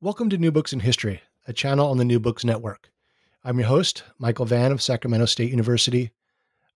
[0.00, 2.92] Welcome to New Books in History, a channel on the New Books Network.
[3.42, 6.12] I'm your host, Michael Vann of Sacramento State University,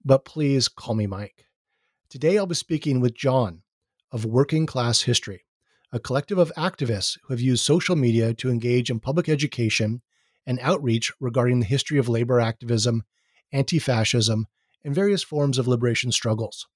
[0.05, 1.47] but please call me Mike.
[2.09, 3.63] Today I'll be speaking with John
[4.11, 5.45] of Working Class History,
[5.93, 10.03] a collective of activists who have used social media to engage in public education
[10.45, 13.05] and outreach regarding the history of labor activism,
[13.53, 14.49] anti fascism,
[14.83, 16.67] and various forms of liberation struggles.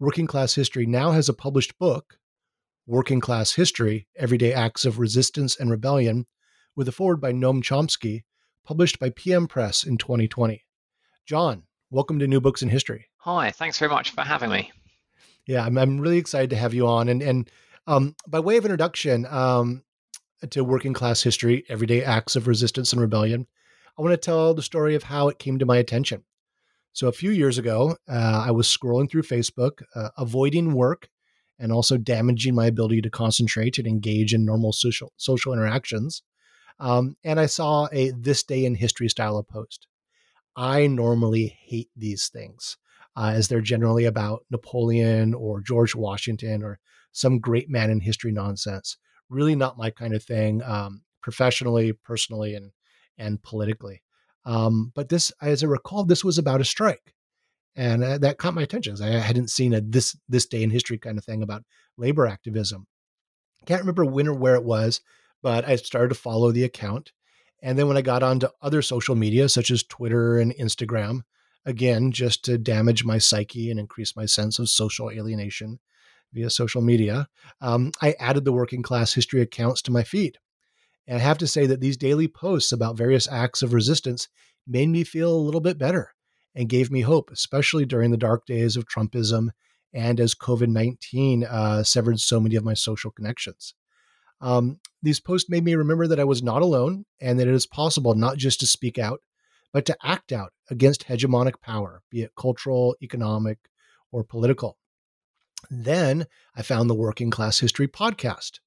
[0.00, 2.18] Working Class History now has a published book
[2.86, 6.26] Working Class History Everyday Acts of Resistance and Rebellion,
[6.74, 8.24] with a foreword by Noam Chomsky,
[8.64, 10.64] published by PM Press in 2020.
[11.26, 13.08] John, welcome to New Books in History.
[13.18, 14.72] Hi, thanks very much for having me.
[15.46, 17.08] Yeah, I'm, I'm really excited to have you on.
[17.08, 17.50] And, and
[17.86, 19.82] um, by way of introduction um,
[20.48, 23.46] to Working Class History Everyday Acts of Resistance and Rebellion,
[23.98, 26.24] I want to tell the story of how it came to my attention.
[26.92, 31.08] So, a few years ago, uh, I was scrolling through Facebook, uh, avoiding work
[31.60, 36.22] and also damaging my ability to concentrate and engage in normal social social interactions.
[36.80, 39.86] Um, and I saw a this day in history style of post.
[40.56, 42.76] I normally hate these things
[43.16, 46.80] uh, as they're generally about Napoleon or George Washington or
[47.12, 48.96] some great man in history nonsense.
[49.28, 52.72] Really not my kind of thing, um, professionally, personally, and
[53.18, 54.02] and politically.
[54.46, 57.14] Um, but this, as I recall, this was about a strike
[57.76, 58.96] and uh, that caught my attention.
[59.02, 61.64] I hadn't seen a this this day in history kind of thing about
[61.96, 62.86] labor activism.
[63.66, 65.00] Can't remember when or where it was,
[65.42, 67.12] but I started to follow the account.
[67.62, 71.20] And then when I got onto other social media such as Twitter and Instagram,
[71.66, 75.78] again just to damage my psyche and increase my sense of social alienation
[76.32, 77.28] via social media,
[77.60, 80.38] um, I added the working class history accounts to my feed.
[81.06, 84.28] And I have to say that these daily posts about various acts of resistance
[84.66, 86.14] made me feel a little bit better
[86.54, 89.50] and gave me hope, especially during the dark days of Trumpism
[89.92, 93.74] and as COVID 19 uh, severed so many of my social connections.
[94.40, 97.66] Um, these posts made me remember that I was not alone and that it is
[97.66, 99.20] possible not just to speak out,
[99.72, 103.58] but to act out against hegemonic power, be it cultural, economic,
[104.10, 104.78] or political.
[105.70, 108.60] Then I found the Working Class History podcast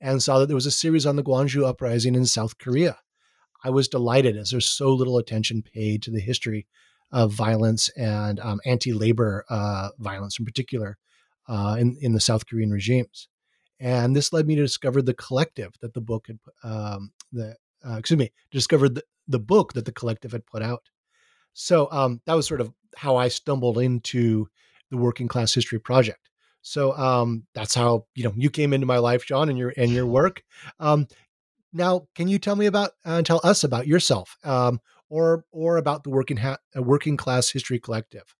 [0.00, 2.98] and saw that there was a series on the Gwangju uprising in South Korea.
[3.64, 6.66] I was delighted as there's so little attention paid to the history
[7.12, 10.98] of violence and um, anti-labor uh, violence in particular
[11.48, 13.28] uh, in, in the South Korean regimes.
[13.78, 17.56] And this led me to discover the collective that the book had, um, the
[17.86, 20.82] uh, excuse me, discovered the, the book that the collective had put out.
[21.52, 24.48] So um, that was sort of how I stumbled into
[24.90, 26.30] the Working Class History Project.
[26.62, 29.90] So um, that's how you know you came into my life, John, and your and
[29.90, 30.42] your work.
[30.80, 31.06] Um,
[31.72, 34.36] now, can you tell me about uh, tell us about yourself?
[34.42, 38.34] Um, or or about the working ha- uh, working class history collective.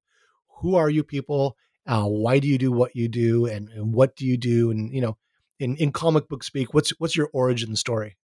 [0.60, 1.56] Who are you people?
[1.86, 4.70] Uh, why do you do what you do, and, and what do you do?
[4.70, 5.16] And you know,
[5.58, 8.16] in in comic book speak, what's what's your origin story?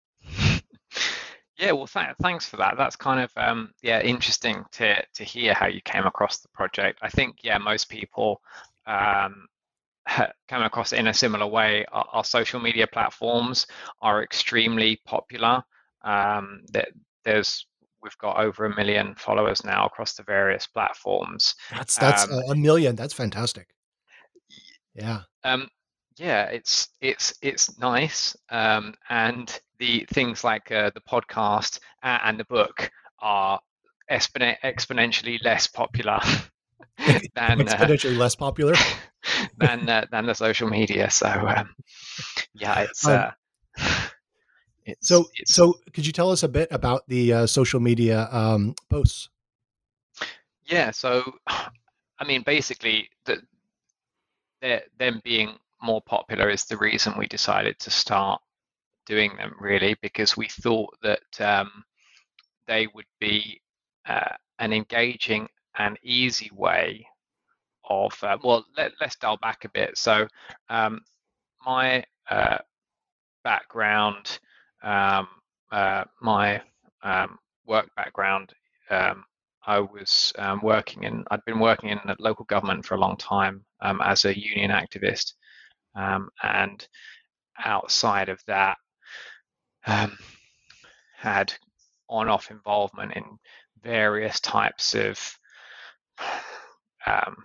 [1.57, 2.73] Yeah, well, th- thanks for that.
[2.75, 6.97] That's kind of um, yeah interesting to to hear how you came across the project.
[7.03, 8.41] I think yeah, most people
[8.87, 9.45] um,
[10.47, 11.85] come across in a similar way.
[11.91, 13.67] Our, our, social media platforms
[14.01, 15.63] are extremely popular.
[16.03, 16.89] Um, that
[17.23, 17.67] there's
[18.03, 21.55] we've got over a million followers now across the various platforms.
[21.71, 22.95] That's that's um, a million.
[22.95, 23.67] That's fantastic.
[24.93, 25.21] Yeah.
[25.43, 25.69] Um,
[26.17, 32.45] yeah, it's it's it's nice, um, and the things like uh, the podcast and the
[32.45, 33.59] book are
[34.11, 36.19] expon- exponentially less popular
[37.35, 38.75] than uh, exponentially uh, less popular
[39.57, 41.09] than uh, than the social media.
[41.09, 41.73] So um,
[42.53, 43.07] yeah, it's.
[43.07, 43.31] Um, uh,
[44.85, 48.27] it's, so, it's, so could you tell us a bit about the uh, social media
[48.31, 49.29] um, posts?
[50.65, 50.91] Yeah.
[50.91, 53.41] So, I mean, basically, the,
[54.97, 58.41] them being more popular is the reason we decided to start
[59.07, 61.83] doing them, really, because we thought that um,
[62.67, 63.59] they would be
[64.07, 67.05] uh, an engaging and easy way
[67.89, 68.13] of.
[68.23, 69.97] Uh, well, let, us dial back a bit.
[69.97, 70.27] So,
[70.69, 71.01] um,
[71.65, 72.59] my uh,
[73.43, 74.39] background
[74.83, 75.27] um,
[75.71, 76.61] uh, my
[77.03, 78.53] um, work background,
[78.89, 79.23] um,
[79.65, 83.63] I was um, working in, I'd been working in local government for a long time
[83.81, 85.33] um, as a union activist.
[85.95, 86.87] And
[87.63, 88.77] outside of that,
[91.15, 91.53] had
[92.09, 93.23] on-off involvement in
[93.83, 95.19] various types of,
[97.05, 97.35] um,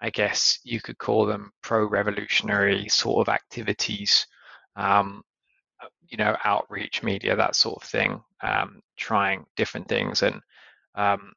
[0.00, 4.26] I guess you could call them pro-revolutionary sort of activities,
[4.76, 5.22] um,
[6.08, 10.22] you know, outreach media, that sort of thing, um, trying different things.
[10.22, 10.40] And
[10.94, 11.32] um,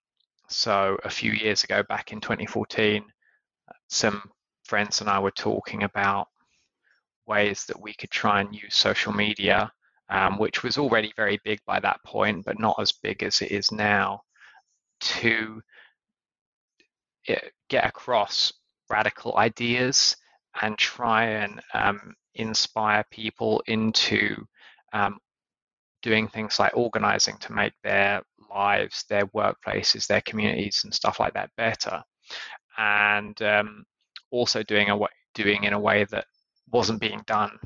[0.50, 3.04] so a few years ago, back in 2014,
[3.90, 4.22] some
[4.66, 6.28] friends and I were talking about
[7.26, 9.72] ways that we could try and use social media,
[10.10, 13.52] um, which was already very big by that point, but not as big as it
[13.52, 14.22] is now,
[15.00, 15.62] to
[17.28, 17.40] eh,
[17.70, 18.54] get across
[18.90, 20.16] radical ideas
[20.62, 24.36] and try and um, inspire people into
[24.94, 25.18] um,
[26.02, 28.22] doing things like organizing to make their
[28.54, 32.02] lives, their workplaces, their communities, and stuff like that better.
[32.78, 33.84] And um,
[34.32, 36.26] also doing a way, doing in a way that
[36.72, 37.58] wasn't being done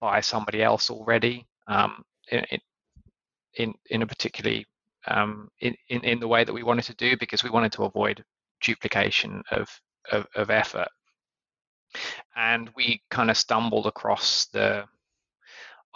[0.00, 2.44] by somebody else already um, in,
[3.54, 4.66] in in a particularly
[5.06, 7.84] um, in, in in the way that we wanted to do because we wanted to
[7.84, 8.24] avoid
[8.62, 9.68] duplication of
[10.12, 10.88] of, of effort
[12.36, 14.84] and we kind of stumbled across the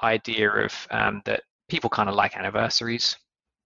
[0.03, 3.17] idea of um, that people kind of like anniversaries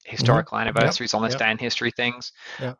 [0.04, 0.68] historical mm-hmm.
[0.68, 1.20] anniversaries yep.
[1.20, 1.40] on this yep.
[1.40, 2.74] day in history things yeah.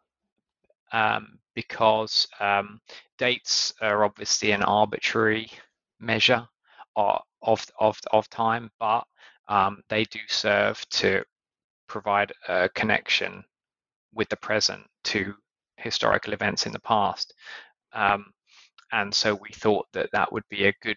[0.93, 2.81] um, because um,
[3.19, 5.51] dates are obviously an arbitrary
[6.01, 6.47] measure
[6.97, 9.05] of of of time, but
[9.49, 11.23] um, they do serve to
[11.87, 13.45] provide a connection
[14.13, 15.35] with the present to
[15.77, 17.35] historical events in the past.
[17.93, 18.27] Um,
[18.93, 20.97] and so we thought that that would be a good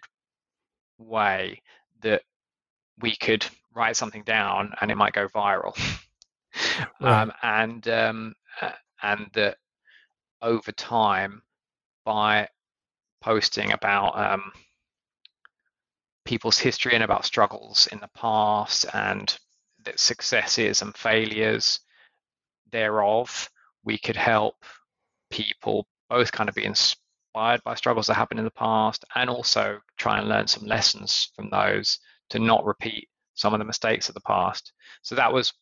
[0.98, 1.60] way
[2.02, 2.22] that
[3.00, 3.44] we could
[3.74, 5.76] write something down and it might go viral.
[7.00, 7.22] Right.
[7.22, 8.34] Um, and um,
[9.02, 9.56] and that
[10.42, 11.42] over time,
[12.04, 12.48] by
[13.22, 14.52] posting about um,
[16.24, 19.36] people's history and about struggles in the past and
[19.84, 21.80] the successes and failures
[22.70, 23.48] thereof,
[23.84, 24.56] we could help
[25.30, 26.64] people both kind of be
[27.34, 31.30] inspired by struggles that happened in the past and also try and learn some lessons
[31.34, 31.98] from those
[32.28, 34.72] to not repeat some of the mistakes of the past.
[35.00, 35.54] So that was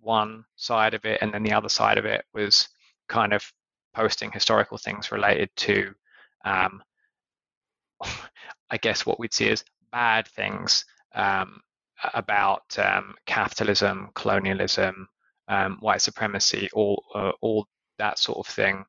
[0.00, 1.18] one side of it.
[1.22, 2.68] And then the other side of it was
[3.08, 3.44] kind of
[3.92, 5.92] posting historical things related to,
[6.44, 6.80] um,
[8.70, 11.60] I guess, what we'd see as bad things um,
[12.14, 15.08] about um, capitalism, colonialism,
[15.48, 17.66] um, white supremacy, all uh, all
[17.98, 18.84] that sort of thing,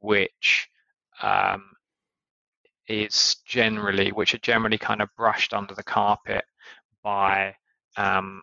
[0.00, 0.68] which
[1.22, 1.64] um,
[2.88, 6.44] is generally which are generally kind of brushed under the carpet
[7.02, 7.54] by
[7.96, 8.42] um,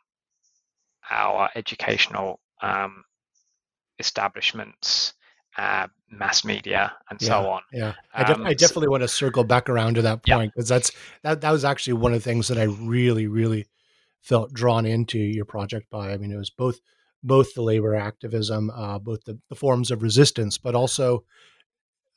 [1.10, 3.04] our educational um,
[4.00, 5.14] establishments
[5.58, 7.62] uh, mass media and yeah, so on.
[7.74, 10.54] Yeah, I, def- I, um, definitely so, want to circle back around to that point
[10.54, 10.76] because yeah.
[10.76, 10.92] that's
[11.24, 13.66] that that was actually one of the things that I really really
[14.22, 16.12] felt drawn into your project by.
[16.12, 16.80] I mean, it was both
[17.24, 21.24] both the labor activism, uh, both the, the forms of resistance, but also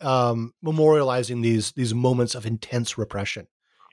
[0.01, 3.47] um, memorializing these these moments of intense repression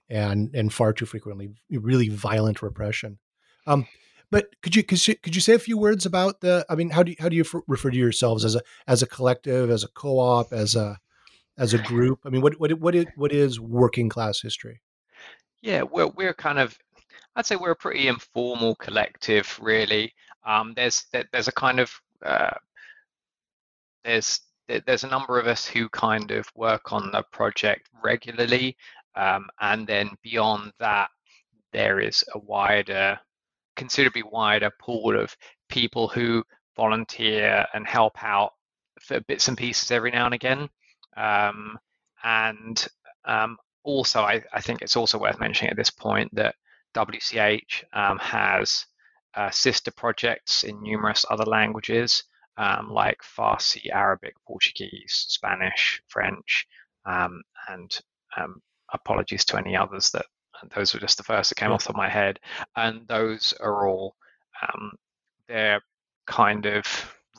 [0.10, 3.20] and and far too frequently really violent repression.
[3.66, 3.88] Um,
[4.30, 6.66] but could you could you, could you say a few words about the?
[6.70, 9.08] I mean, how do you, how do you refer to yourselves as a as a
[9.08, 11.00] collective, as a co-op, as a
[11.58, 12.20] as a group?
[12.26, 14.82] I mean, what what what is what is working class history?
[15.62, 16.78] Yeah, we're we're kind of,
[17.36, 20.14] I'd say we're a pretty informal collective, really.
[20.46, 21.92] Um, there's there's a kind of
[22.26, 22.56] uh,
[24.04, 28.76] there's there's a number of us who kind of work on the project regularly,
[29.16, 31.10] um, and then beyond that,
[31.72, 33.20] there is a wider
[33.76, 35.36] considerably wider pool of
[35.70, 36.44] people who
[36.76, 38.54] volunteer and help out
[39.00, 40.68] for bits and pieces every now and again.
[41.16, 41.78] Um,
[42.24, 42.88] and
[43.26, 46.56] um, also, I, I, think it's also worth mentioning at this point that
[46.96, 48.86] WCH um, has
[49.36, 52.24] uh, sister projects in numerous other languages
[52.58, 56.68] um, like Farsi, Arabic, Portuguese, Spanish, French,
[57.06, 58.00] um, and
[58.36, 58.62] um,
[58.94, 60.26] apologies to any others that
[60.76, 61.76] those were just the first that came yeah.
[61.76, 62.40] off of my head,
[62.76, 64.16] and those are all
[64.62, 64.92] um,
[65.48, 65.82] they're
[66.26, 66.86] kind of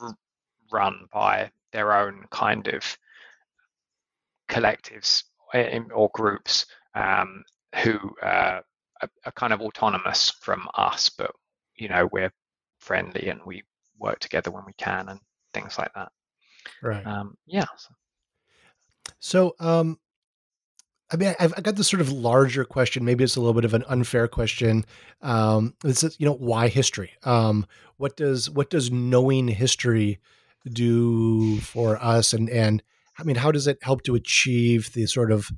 [0.01, 0.15] r-
[0.71, 2.97] run by their own kind of
[4.49, 5.23] collectives
[5.53, 7.43] eh, or groups um,
[7.83, 8.61] who uh,
[9.01, 11.31] are, are kind of autonomous from us, but
[11.75, 12.31] you know we're
[12.79, 13.63] friendly and we
[13.99, 15.19] work together when we can and
[15.53, 16.11] things like that.
[16.81, 17.05] Right.
[17.05, 17.65] Um, yeah.
[19.19, 19.99] So, um,
[21.11, 23.03] I mean, I've, I got this sort of larger question.
[23.03, 24.85] Maybe it's a little bit of an unfair question.
[25.21, 27.11] Um, it's you know why history?
[27.23, 27.65] Um,
[27.97, 30.19] what does what does knowing history
[30.71, 32.33] do for us?
[32.33, 32.83] And and
[33.17, 35.51] I mean, how does it help to achieve the sort of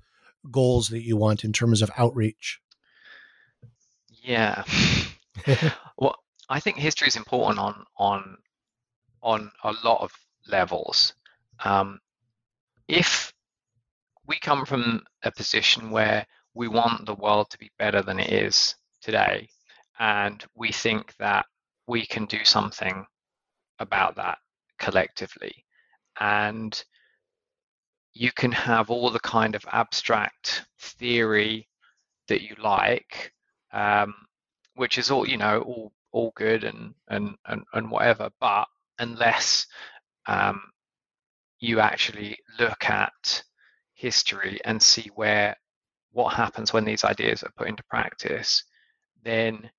[0.49, 2.61] goals that you want in terms of outreach?
[4.23, 4.63] Yeah.
[5.97, 6.20] well,
[6.51, 8.37] I think history is important on on
[9.23, 10.11] on a lot of
[10.47, 11.13] levels.
[11.63, 11.99] Um,
[12.89, 13.31] if
[14.27, 18.33] we come from a position where we want the world to be better than it
[18.33, 19.47] is today,
[19.99, 21.45] and we think that
[21.87, 23.05] we can do something
[23.79, 24.37] about that
[24.77, 25.65] collectively,
[26.19, 26.83] and
[28.13, 31.69] you can have all the kind of abstract theory
[32.27, 33.31] that you like,
[33.71, 34.13] um,
[34.75, 38.29] which is all you know, all all good and and and, and whatever.
[38.39, 38.67] But
[38.99, 39.67] unless
[40.27, 40.61] um,
[41.59, 43.43] you actually look at
[43.93, 45.55] history and see where
[46.11, 48.63] what happens when these ideas are put into practice,
[49.23, 49.69] then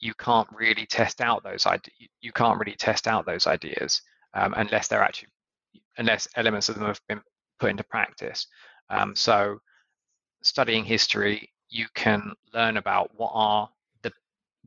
[0.00, 1.94] you can't really test out those ideas.
[2.20, 4.00] You can't really test out those ideas
[4.34, 5.28] um, unless they're actually
[5.98, 7.20] unless elements of them have been
[7.60, 8.46] put into practice.
[8.90, 9.58] Um, so,
[10.42, 13.68] studying history, you can learn about what are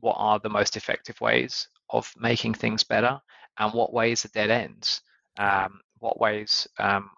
[0.00, 3.20] what are the most effective ways of making things better,
[3.58, 5.00] and what ways are dead ends.
[5.38, 7.10] Um, what ways, um,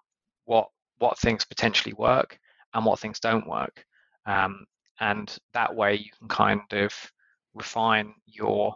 [0.45, 0.67] what
[0.99, 2.37] what things potentially work,
[2.73, 3.85] and what things don't work.
[4.25, 4.65] Um,
[4.99, 6.93] and that way, you can kind of
[7.53, 8.75] refine your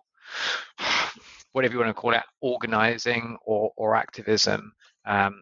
[1.51, 4.73] whatever you want to call it, organizing or or activism
[5.05, 5.41] um,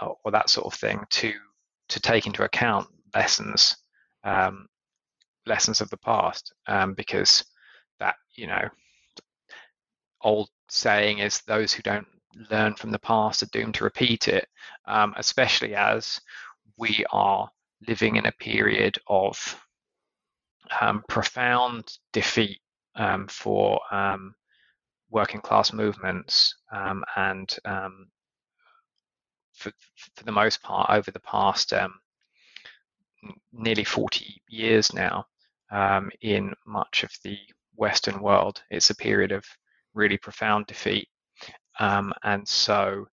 [0.00, 1.32] or, or, that sort of thing to
[1.88, 3.76] to take into account lessons
[4.24, 4.66] um,
[5.46, 7.44] lessons of the past um, because
[7.98, 8.68] that you know
[10.22, 12.06] old saying is those who don't
[12.50, 14.48] learn from the past are doomed to repeat it
[14.86, 16.20] um, especially as
[16.76, 17.48] we are
[17.86, 19.60] living in a period of
[20.80, 22.60] um, profound defeat
[22.96, 24.34] um, for um,
[25.10, 26.54] working class movements
[27.16, 27.56] and
[29.56, 31.94] for, for the most part over the past um,
[33.52, 35.26] nearly 40 years now
[35.70, 37.38] um, in much of the
[37.76, 38.62] Western world.
[38.70, 39.44] It's a period of
[39.94, 41.08] really profound defeat,
[41.78, 43.06] um, and so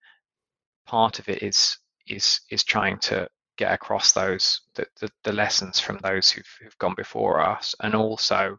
[0.86, 1.78] part of it is
[2.08, 3.28] is is trying to
[3.58, 7.94] get across those the, the, the lessons from those who've, who've, gone before us, and
[7.96, 8.58] also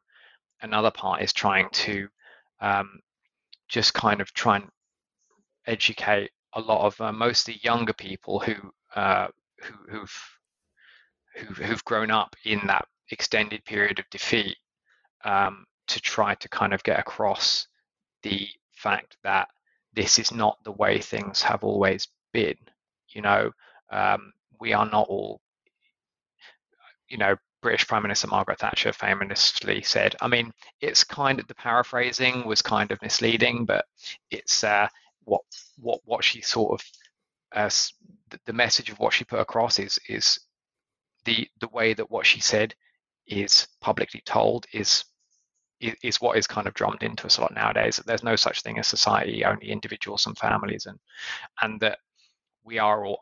[0.63, 2.09] another part is trying to
[2.61, 3.01] um,
[3.69, 4.69] just kind of try and
[5.67, 8.55] educate a lot of uh, mostly younger people who,
[8.95, 9.27] uh,
[9.61, 9.99] who
[11.37, 14.57] who've, who've grown up in that extended period of defeat
[15.25, 17.67] um, to try to kind of get across
[18.23, 19.49] the fact that
[19.95, 22.57] this is not the way things have always been.
[23.09, 23.51] You know,
[23.91, 25.41] um, we are not all,
[27.09, 30.15] you know, British Prime Minister Margaret Thatcher famously said.
[30.21, 33.87] I mean, it's kind of the paraphrasing was kind of misleading, but
[34.31, 34.89] it's uh,
[35.25, 35.43] what
[35.79, 36.87] what what she sort of
[37.55, 37.93] as
[38.45, 40.41] the message of what she put across is is
[41.25, 42.75] the the way that what she said
[43.27, 45.05] is publicly told is
[45.81, 48.63] is what is kind of drummed into us a lot nowadays that there's no such
[48.63, 50.99] thing as society only individuals and families and
[51.63, 51.99] and that
[52.65, 53.21] we are all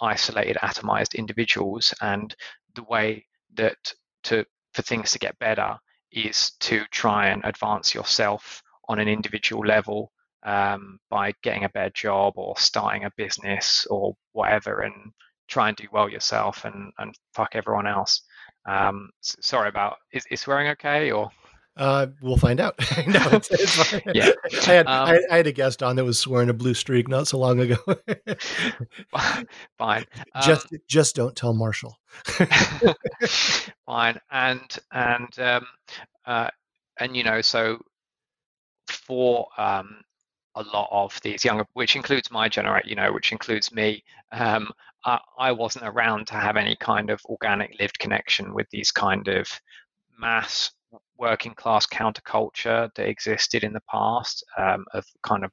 [0.00, 2.34] isolated atomized individuals and
[2.74, 3.76] the way that
[4.22, 4.44] to
[4.74, 5.76] for things to get better
[6.12, 10.12] is to try and advance yourself on an individual level
[10.44, 15.12] um, by getting a better job or starting a business or whatever and
[15.48, 18.22] try and do well yourself and, and fuck everyone else.
[18.66, 21.30] Um, sorry about, is, is swearing okay or?
[21.76, 22.74] Uh, we'll find out.
[23.06, 24.30] no, it's, it's yeah,
[24.68, 27.08] I had, um, I, I, had a guest on that was swearing a blue streak
[27.08, 27.76] not so long ago.
[29.78, 30.04] fine.
[30.34, 31.98] Um, just, just don't tell Marshall.
[33.86, 35.66] fine, and and um,
[36.26, 36.48] uh,
[36.98, 37.78] and you know, so
[38.88, 40.02] for um,
[40.56, 44.04] a lot of these younger, which includes my generation, you know, which includes me.
[44.30, 44.70] Um,
[45.04, 49.26] I, I, wasn't around to have any kind of organic lived connection with these kind
[49.28, 49.48] of
[50.18, 50.70] mass
[51.18, 55.50] working class counterculture that existed in the past um, of kind of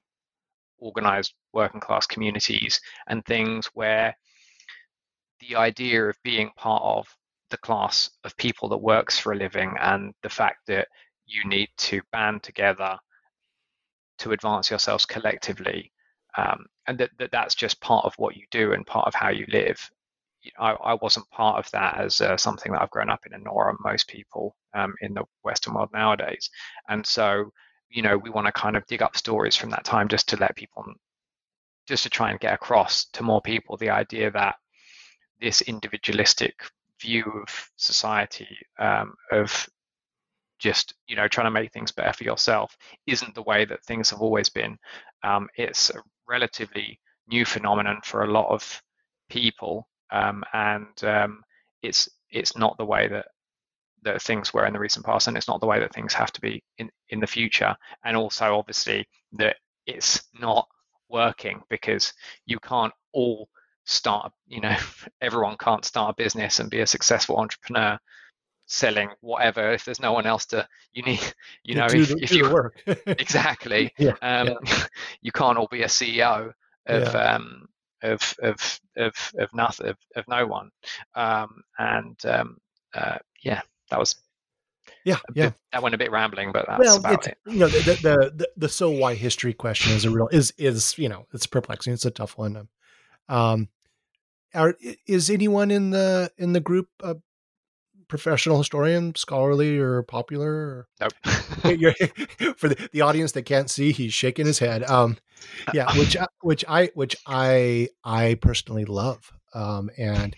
[0.80, 4.16] organized working class communities and things where
[5.42, 7.08] the idea of being part of
[7.50, 10.88] the class of people that works for a living and the fact that
[11.26, 12.98] you need to band together
[14.18, 15.92] to advance yourselves collectively
[16.38, 19.30] um, and that, that that's just part of what you do and part of how
[19.30, 19.80] you live.
[20.58, 23.44] I, I wasn't part of that as uh, something that I've grown up in, and
[23.44, 26.50] nor are most people um, in the Western world nowadays.
[26.88, 27.52] And so,
[27.90, 30.38] you know, we want to kind of dig up stories from that time just to
[30.38, 30.86] let people,
[31.88, 34.56] just to try and get across to more people the idea that
[35.42, 36.54] this individualistic
[37.02, 39.68] view of society, um, of
[40.60, 44.10] just you know trying to make things better for yourself isn't the way that things
[44.10, 44.78] have always been
[45.24, 48.82] um, it's a relatively new phenomenon for a lot of
[49.30, 51.42] people um, and um,
[51.82, 53.26] it's it's not the way that
[54.04, 56.32] that things were in the recent past, and it's not the way that things have
[56.34, 57.76] to be in in the future.
[58.04, 60.68] And also, obviously, that it's not
[61.10, 62.14] working because
[62.46, 63.50] you can't all
[63.86, 64.32] start.
[64.48, 64.76] You know,
[65.22, 68.00] everyone can't start a business and be a successful entrepreneur
[68.70, 71.20] selling whatever if there's no one else to you need
[71.64, 72.84] you know do if, if you work.
[73.18, 74.58] exactly Yeah, um,
[75.22, 76.54] you can't all be a ceo
[76.86, 77.36] of Yeah.
[77.36, 77.68] um,
[78.04, 80.70] of of of of nothing of, of no one
[81.16, 82.58] um, and um,
[82.94, 84.16] uh, yeah that was
[85.06, 85.50] yeah, yeah.
[85.50, 88.32] bit, that went a bit rambling but that's well, about it you know the, the
[88.36, 91.94] the the so why history question is a real is is you know it's perplexing.
[91.94, 92.68] It's a tough one.
[93.28, 93.70] Um,
[94.54, 94.76] are,
[95.08, 97.18] is anyone in the in the group a
[98.08, 100.52] professional historian, scholarly or popular?
[100.52, 100.88] Or?
[101.00, 101.14] nope
[102.58, 104.84] for the, the audience that can't see, he's shaking his head.
[104.84, 105.18] Um,
[105.74, 109.32] yeah, which which I which I I personally love.
[109.54, 110.36] Um, and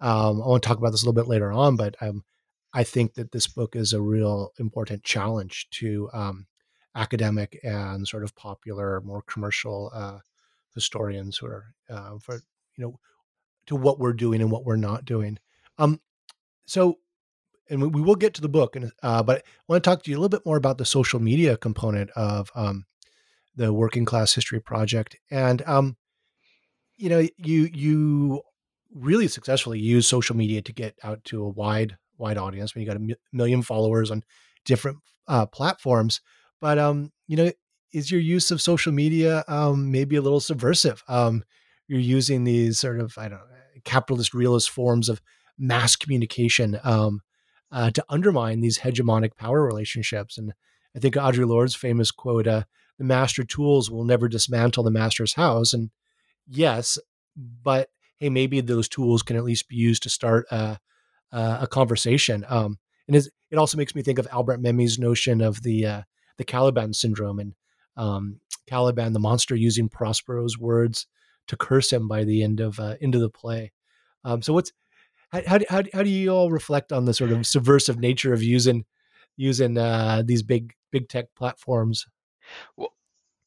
[0.00, 2.24] um, I want to talk about this a little bit later on, but um,
[2.72, 6.46] I think that this book is a real important challenge to um,
[6.94, 10.18] academic and sort of popular, more commercial uh,
[10.74, 12.36] historians who are uh, for
[12.76, 12.98] you know
[13.66, 15.38] to what we're doing and what we're not doing.
[15.78, 16.00] Um,
[16.66, 16.98] so,
[17.68, 20.02] and we, we will get to the book, and uh, but I want to talk
[20.02, 22.84] to you a little bit more about the social media component of um,
[23.54, 25.96] the Working Class History Project, and um,
[26.96, 28.42] you know, you you
[28.94, 32.74] really successfully use social media to get out to a wide wide audience.
[32.74, 34.22] when you got a million followers on
[34.64, 34.98] different
[35.28, 36.20] uh, platforms,
[36.60, 37.50] but um, you know,
[37.92, 41.02] is your use of social media um, maybe a little subversive?
[41.08, 41.44] Um,
[41.88, 45.20] you're using these sort of I don't know capitalist realist forms of
[45.58, 47.20] mass communication um,
[47.70, 50.38] uh, to undermine these hegemonic power relationships.
[50.38, 50.52] And
[50.94, 52.62] I think Audre Lorde's famous quote, uh,
[52.98, 55.90] "The master tools will never dismantle the master's house." And
[56.46, 56.98] yes,
[57.36, 57.88] but
[58.18, 60.78] hey, maybe those tools can at least be used to start a,
[61.32, 62.44] a, a conversation.
[62.48, 66.02] Um, and it also makes me think of Albert Memmi's notion of the uh,
[66.38, 67.54] the Caliban syndrome and
[67.96, 71.06] um, Caliban, the monster, using Prospero's words
[71.48, 73.72] to curse him by the end of uh, end of the play.
[74.24, 74.72] Um, so what's
[75.30, 77.98] how, how, do- how, do- how do you all reflect on the sort of subversive
[77.98, 78.84] nature of using
[79.36, 82.06] using uh, these big big tech platforms?
[82.76, 82.92] well,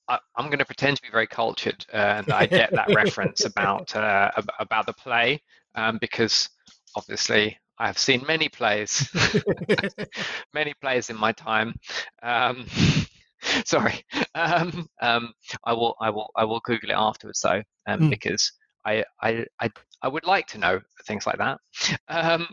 [0.08, 3.46] I, I'm going to pretend to be very cultured uh, and I get that reference
[3.46, 5.42] about uh, about the play
[5.76, 6.50] um, because
[6.96, 9.10] obviously I have seen many plays,
[10.54, 11.76] many plays in my time.
[12.24, 12.66] Um,
[13.66, 14.04] sorry,
[14.36, 15.34] um, um,
[15.66, 18.10] I will I will I will Google it afterwards though um, Mm.
[18.10, 18.52] because
[18.86, 19.70] I, I I
[20.02, 21.60] I would like to know things like that.
[22.08, 22.48] Um,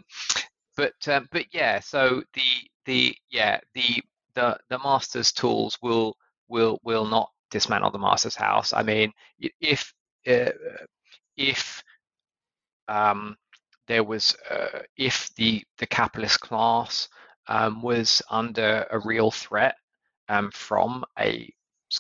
[0.77, 2.43] but um, but yeah, so the
[2.87, 4.03] the yeah the
[4.35, 6.17] the the master's tools will
[6.49, 8.73] will will not dismantle the master's house.
[8.73, 9.13] I mean,
[9.61, 9.93] if
[10.29, 10.51] uh,
[11.37, 11.83] if
[12.89, 13.37] um,
[13.89, 17.09] there was uh, if the the capitalist class
[17.49, 19.75] um, was under a real threat
[20.29, 21.53] um, from a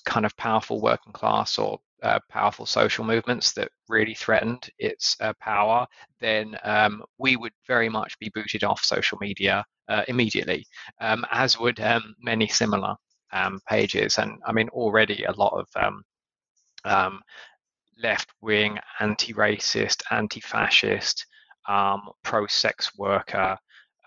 [0.06, 5.32] kind of powerful working class or uh, powerful social movements that really threatened its uh,
[5.40, 5.86] power,
[6.20, 10.64] then um, we would very much be booted off social media uh, immediately,
[11.00, 12.94] um, as would um, many similar
[13.32, 14.18] um, pages.
[14.18, 16.02] And I mean, already a lot of um,
[16.84, 17.20] um,
[18.02, 21.26] left-wing, anti-racist, anti-fascist,
[21.68, 23.56] um, pro-sex worker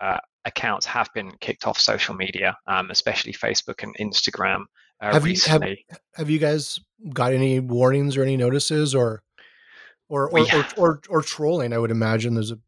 [0.00, 4.64] uh, accounts have been kicked off social media, um, especially Facebook and Instagram
[5.00, 5.62] uh, Have you- have-
[6.14, 6.78] Have you guys
[7.12, 9.22] got any warnings or any notices or
[10.08, 11.72] or or, or, or, or trolling?
[11.72, 12.58] I would imagine there's a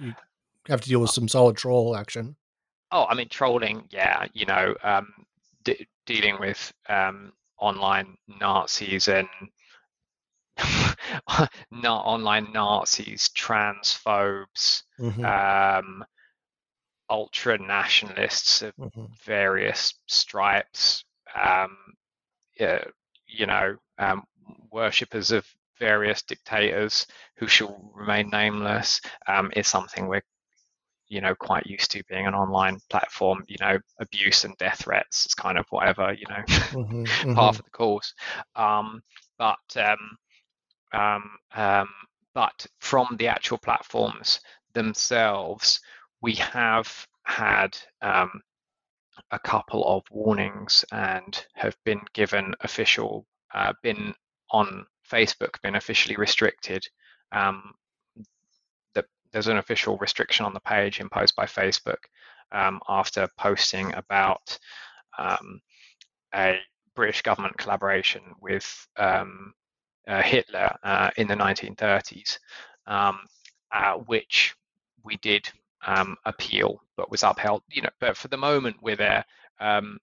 [0.00, 0.12] you
[0.68, 2.36] have to deal with some solid troll action.
[2.90, 5.12] Oh, I mean, trolling, yeah, you know, um,
[5.62, 9.28] de- dealing with um, online Nazis and
[11.70, 16.04] not online Nazis, transphobes, Mhm, um,
[17.10, 19.06] ultra nationalists of mhm.
[19.24, 21.76] various stripes, um,
[22.60, 22.78] uh,
[23.26, 24.24] you know, um,
[24.72, 25.46] worshippers of
[25.78, 30.22] various dictators who shall remain nameless, um, is something we're,
[31.08, 33.44] you know, quite used to being an online platform.
[33.48, 35.26] You know, abuse and death threats.
[35.26, 37.34] It's kind of whatever, you know, Mhm, mhm.
[37.34, 38.14] part of the course.
[38.56, 39.02] Um,
[39.38, 40.16] but um,
[42.34, 44.40] but from the actual platforms
[44.72, 45.80] themselves,
[46.20, 48.40] we have had um,
[49.30, 54.14] a couple of warnings and have been given official, uh, been
[54.50, 56.86] on Facebook, been officially restricted.
[57.32, 57.74] Um,
[58.94, 62.04] the, there's an official restriction on the page imposed by Facebook
[62.52, 64.58] um, after posting about
[65.18, 65.60] um,
[66.34, 66.58] a
[66.94, 69.52] British government collaboration with um,
[70.06, 72.38] Hitler uh, in the 1930s,
[72.86, 73.20] um,
[73.72, 74.54] uh, which
[75.02, 75.48] we did
[75.86, 77.62] um, appeal, but was upheld.
[77.70, 79.24] You know, but for the moment, we're there.
[79.60, 79.98] Um,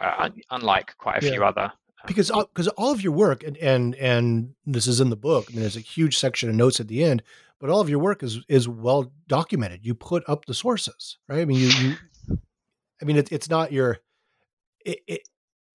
[0.00, 1.32] uh, unlike quite a yeah.
[1.32, 1.72] few other
[2.06, 5.46] because because all, all of your work and, and and this is in the book.
[5.48, 7.22] I mean, there's a huge section of notes at the end,
[7.60, 9.84] but all of your work is is well documented.
[9.84, 11.40] You put up the sources, right?
[11.40, 12.38] I mean, you, you
[13.00, 13.98] I mean, it, it's not your
[14.84, 15.28] it, it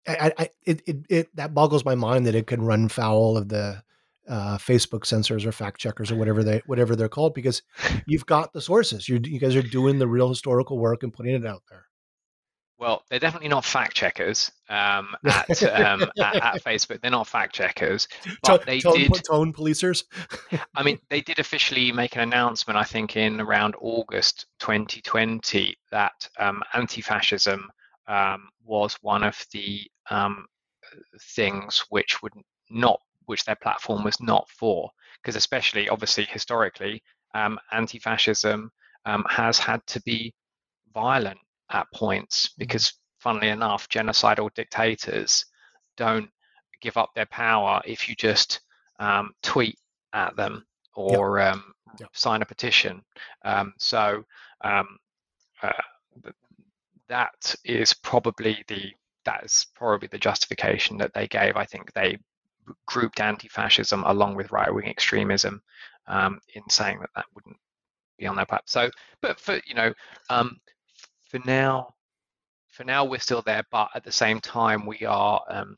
[0.06, 3.48] I, I it, it, it that boggles my mind that it can run foul of
[3.48, 3.82] the
[4.28, 7.62] uh, Facebook censors or fact checkers or whatever they whatever they're called because
[8.06, 9.08] you've got the sources.
[9.08, 11.86] you you guys are doing the real historical work and putting it out there.
[12.76, 17.00] Well, they're definitely not fact checkers um, at, um, at, at, Facebook.
[17.00, 18.08] They're not fact checkers,
[18.42, 20.04] but they tone, did tone policers.
[20.74, 22.76] I mean, they did officially make an announcement.
[22.76, 27.70] I think in around August 2020 that um, anti-fascism
[28.06, 30.46] um, was one of the um,
[31.20, 32.32] things which would
[32.70, 34.90] not, which their platform was not for,
[35.22, 37.02] because especially obviously historically,
[37.34, 38.70] um, anti-fascism
[39.28, 40.32] has had to be
[40.92, 41.38] violent
[41.70, 42.54] at points mm-hmm.
[42.60, 45.44] because, funnily enough, genocidal dictators
[45.96, 46.28] don't
[46.80, 48.60] give up their power if you just
[49.00, 49.78] um, tweet
[50.12, 50.64] at them
[50.94, 51.54] or yep.
[51.54, 52.08] Um, yep.
[52.12, 53.02] sign a petition.
[53.44, 54.22] Um, so
[54.62, 54.98] um,
[55.62, 55.72] uh,
[57.08, 58.92] that is probably the
[59.24, 61.56] that is probably the justification that they gave.
[61.56, 62.18] I think they
[62.86, 65.62] grouped anti-fascism along with right-wing extremism
[66.06, 67.56] um, in saying that that wouldn't
[68.18, 68.90] be on their platform.
[68.90, 68.90] So,
[69.20, 69.92] but for you know,
[70.30, 70.58] um,
[71.30, 71.94] for now,
[72.68, 75.76] for now we're still there, but at the same time we are um,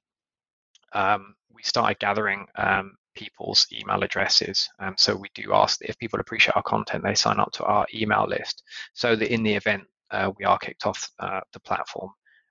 [0.92, 4.68] um, we started gathering um, people's email addresses.
[4.78, 7.64] Um, so we do ask that if people appreciate our content, they sign up to
[7.64, 8.62] our email list,
[8.92, 12.10] so that in the event uh, we are kicked off uh, the platform,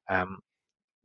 [0.10, 0.40] um,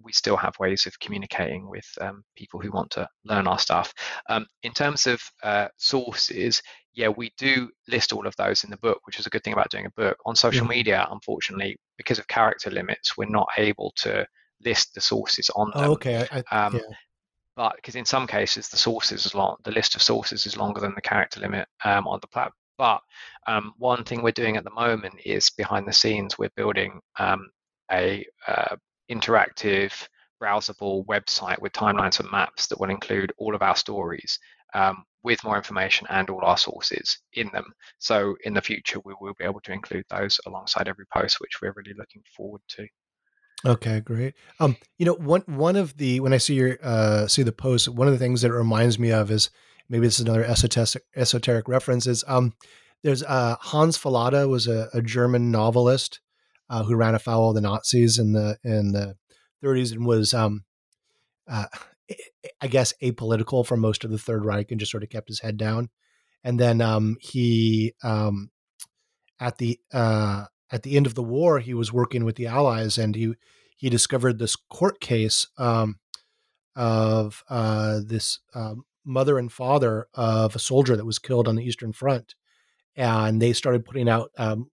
[0.02, 3.92] we still have ways of communicating with um, people who want to learn our stuff.
[4.28, 6.62] Um, in terms of uh, sources,
[6.94, 9.52] yeah, we do list all of those in the book, which is a good thing
[9.52, 10.16] about doing a book.
[10.26, 10.70] On social mm-hmm.
[10.70, 14.26] media, unfortunately, because of character limits, we're not able to
[14.64, 15.84] list the sources on them.
[15.84, 16.26] Oh, okay.
[16.30, 16.80] I, um, yeah.
[17.56, 20.80] But because in some cases the sources is long, the list of sources is longer
[20.80, 22.54] than the character limit um, on the platform.
[22.80, 23.02] But
[23.46, 27.50] um, one thing we're doing at the moment is behind the scenes, we're building um,
[27.92, 28.76] a uh,
[29.12, 29.92] interactive,
[30.42, 34.38] browsable website with timelines and maps that will include all of our stories
[34.72, 37.66] um, with more information and all our sources in them.
[37.98, 41.60] So in the future, we will be able to include those alongside every post, which
[41.60, 42.86] we're really looking forward to.
[43.66, 44.32] Okay, great.
[44.58, 47.90] Um, you know, one one of the when I see your uh see the post,
[47.90, 49.50] one of the things that it reminds me of is
[49.90, 52.54] maybe this is another esoteric esoteric reference is um
[53.02, 56.20] there's uh Hans Fallada was a, a German novelist
[56.70, 59.16] uh, who ran afoul of the Nazis in the in the
[59.62, 60.64] 30s and was, um,
[61.48, 61.66] uh,
[62.60, 65.40] I guess, apolitical for most of the Third Reich and just sort of kept his
[65.40, 65.90] head down.
[66.42, 68.50] And then um, he, um,
[69.38, 72.96] at the uh, at the end of the war, he was working with the Allies,
[72.96, 73.34] and he
[73.76, 75.98] he discovered this court case um,
[76.76, 81.64] of uh, this um, mother and father of a soldier that was killed on the
[81.64, 82.34] Eastern Front,
[82.96, 84.70] and they started putting out um,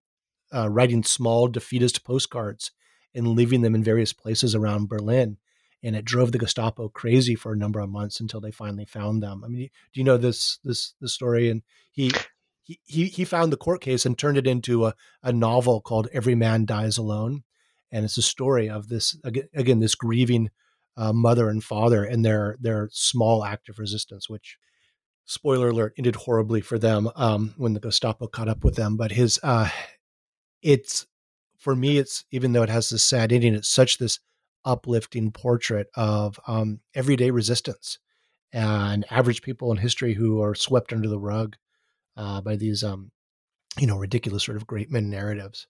[0.54, 2.70] uh, writing small defeatist postcards
[3.14, 5.38] and leaving them in various places around Berlin.
[5.82, 9.22] And it drove the Gestapo crazy for a number of months until they finally found
[9.22, 9.44] them.
[9.44, 11.48] I mean, do you know this this story?
[11.48, 11.62] And
[11.92, 12.10] he
[12.64, 16.34] he he found the court case and turned it into a, a novel called Every
[16.34, 17.44] Man Dies Alone,
[17.92, 20.50] and it's a story of this again this grieving
[20.98, 24.58] uh, mother and father and their their small act of resistance, which
[25.24, 28.96] spoiler alert ended horribly for them um, when the Gestapo caught up with them.
[28.96, 29.70] But his uh,
[30.60, 31.06] it's
[31.56, 34.18] for me, it's even though it has this sad ending, it's such this
[34.64, 37.98] uplifting portrait of um, everyday resistance
[38.52, 41.56] and average people in history who are swept under the rug
[42.16, 43.12] uh, by these, um,
[43.78, 45.68] you know, ridiculous sort of great men narratives.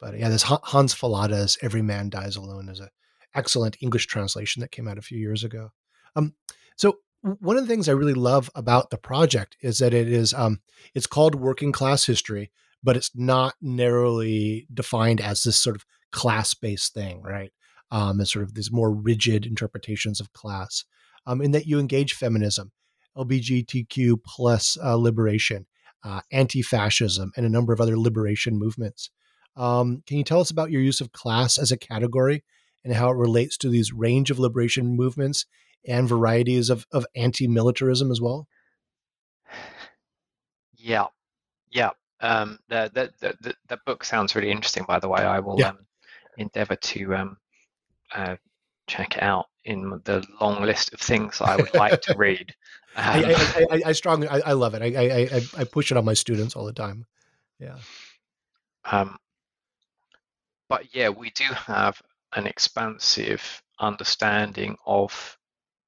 [0.00, 2.88] But yeah, this Hans Fallada's "Every Man Dies Alone" is an
[3.34, 5.70] excellent English translation that came out a few years ago.
[6.16, 6.34] Um,
[6.76, 10.34] so one of the things I really love about the project is that it is
[10.34, 10.60] um,
[10.94, 12.50] it's called Working Class History,
[12.82, 17.52] but it's not narrowly defined as this sort of class based thing, right?
[17.90, 20.84] Um, and sort of these more rigid interpretations of class.
[21.26, 22.72] Um, in that you engage feminism,
[23.16, 25.66] LGBTQ plus uh, liberation,
[26.04, 29.10] uh, anti fascism, and a number of other liberation movements.
[29.56, 32.44] Um, can you tell us about your use of class as a category
[32.84, 35.46] and how it relates to these range of liberation movements
[35.86, 38.46] and varieties of, of anti militarism as well?
[40.76, 41.06] Yeah,
[41.70, 41.90] yeah.
[42.20, 45.20] Um, the, the, the, the, book sounds really interesting, by the way.
[45.20, 45.70] I will yeah.
[45.70, 45.78] um,
[46.38, 47.36] endeavor to um,
[48.14, 48.36] uh,
[48.86, 52.54] check it out in the long list of things I would like to read.
[52.96, 54.82] I, I, I, I, strongly, I, I love it.
[54.82, 57.06] I, I, I push it on my students all the time.
[57.58, 57.76] Yeah.
[58.84, 59.16] Um,
[60.68, 62.00] but yeah, we do have
[62.34, 65.36] an expansive understanding of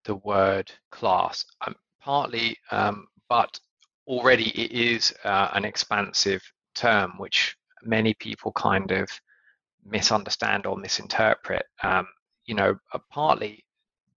[0.04, 3.58] the word class, um, partly, um, but
[4.06, 6.42] already it is uh, an expansive
[6.74, 9.08] term which many people kind of
[9.84, 11.66] misunderstand or misinterpret.
[11.82, 12.06] Um,
[12.46, 13.64] you know, uh, partly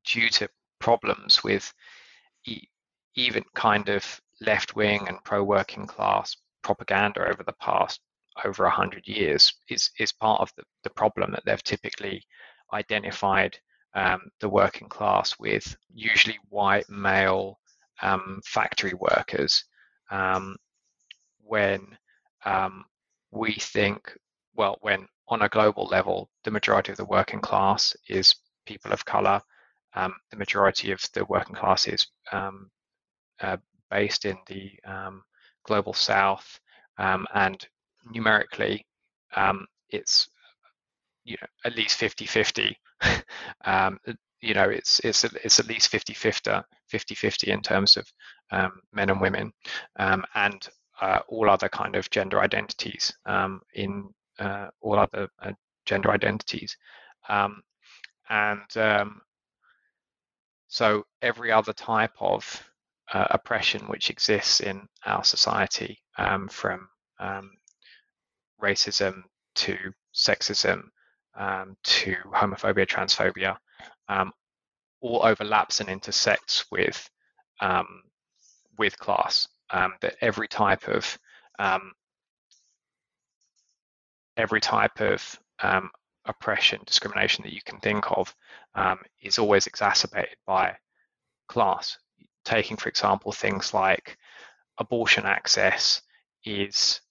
[0.06, 0.48] due to
[0.80, 1.72] problems with
[2.46, 2.68] e-
[3.16, 8.02] even kind of left wing and pro working class propaganda over the past
[8.46, 12.24] over 100 years is, is part of the, the problem that they've typically
[12.74, 13.58] identified
[13.96, 17.60] um, the working class with usually white male
[18.02, 19.64] um, factory workers
[20.12, 20.56] um,
[21.44, 21.98] when
[22.46, 22.86] um,
[23.32, 24.16] we think,
[24.56, 29.06] well, when on a global level, the majority of the working class is people of
[29.06, 29.42] color,
[29.96, 32.70] um, the majority of the working class is um,
[33.42, 33.58] uh,
[33.90, 34.72] based in the
[35.66, 36.60] global south,
[36.98, 37.68] and
[38.10, 38.86] numerically,
[39.36, 40.30] um, it's
[41.24, 42.76] you know at least 50-50.
[44.42, 48.08] you know, it's it's it's at least 50-50, 50-50 in terms of
[48.94, 49.52] men and women,
[49.98, 50.68] and
[51.02, 53.14] uh, all other kind of gender identities
[53.76, 55.52] in uh, all other uh,
[55.86, 56.76] gender identities.
[57.28, 57.62] Um,
[58.30, 59.22] and um,
[60.68, 62.64] so every other type of
[63.12, 66.88] uh, oppression which exists in our society, um, from
[67.20, 67.52] um,
[68.62, 69.24] racism
[69.56, 69.78] to
[70.14, 70.84] sexism
[71.38, 73.58] um, to homophobia, transphobia,
[74.08, 74.32] um,
[75.02, 77.10] all overlaps and intersects with
[77.62, 78.04] um,
[78.78, 79.48] with class.
[79.72, 81.18] that every type of
[84.38, 85.92] every type of um,
[86.26, 88.34] oppression, discrimination that you can think of
[88.76, 90.76] um, is always exacerbated by
[91.50, 91.98] class.
[92.46, 94.18] Taking, for example, things like
[94.78, 96.02] abortion access
[96.46, 97.02] is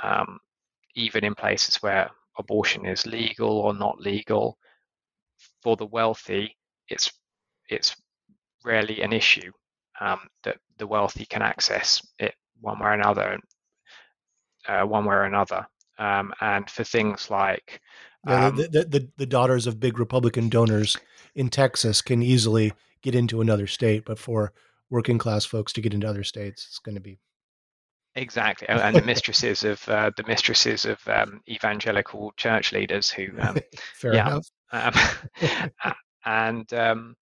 [0.00, 0.38] um,
[0.96, 4.58] even in places where abortion is legal or not legal.
[5.62, 6.56] For the wealthy,
[6.88, 7.12] it's
[7.68, 7.94] it's
[8.64, 9.52] rarely an issue
[10.00, 13.38] um, that the wealthy can access it one way or another,
[14.66, 15.66] uh, one way or another.
[15.98, 17.80] Um, and for things like
[18.26, 20.96] yeah, um, the, the, the, the daughters of big Republican donors
[21.34, 24.52] in Texas can easily get into another state, but for
[24.90, 27.18] working class folks to get into other states, it's going to be
[28.16, 28.68] exactly.
[28.68, 33.56] And the mistresses of uh, the mistresses of um, evangelical church leaders who, um,
[33.94, 35.92] fair yeah, enough, um,
[36.24, 37.16] and um,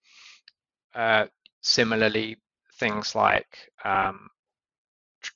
[0.95, 1.27] uh,
[1.61, 2.37] similarly
[2.79, 4.29] things like um,
[5.23, 5.33] tr-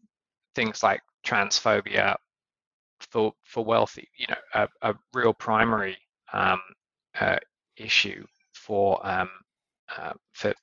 [0.54, 2.16] things like transphobia
[3.00, 5.96] for for wealthy, you know, a, a real primary
[6.32, 6.60] um,
[7.20, 7.38] uh,
[7.76, 9.28] issue for um,
[9.96, 10.54] uh, for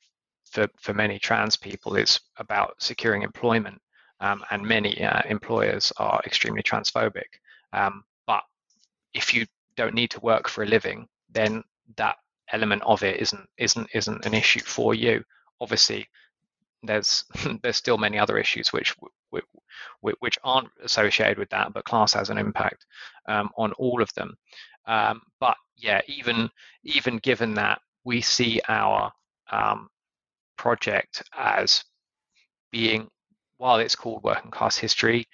[0.51, 3.79] for for many trans people is about securing employment,
[4.25, 7.39] um, and many uh, employers are extremely transphobic.
[7.73, 8.43] Um, but
[9.13, 9.45] if you
[9.77, 11.63] don't need to work for a living, then
[11.97, 12.15] that
[12.51, 15.23] element of it isn't isn't isn't an issue for you.
[15.61, 16.07] Obviously,
[16.83, 17.25] there's
[17.61, 18.95] there's still many other issues which
[20.01, 22.85] which aren't associated with that, but class has an impact
[23.27, 24.35] um, on all of them.
[24.87, 26.49] Um, but yeah, even
[26.83, 29.11] even given that, we see our
[29.51, 29.89] um,
[30.57, 31.83] project as
[32.71, 33.07] being,
[33.57, 35.27] while it's called working class history,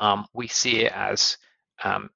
[0.00, 1.38] um, we see it as
[1.82, 2.10] um,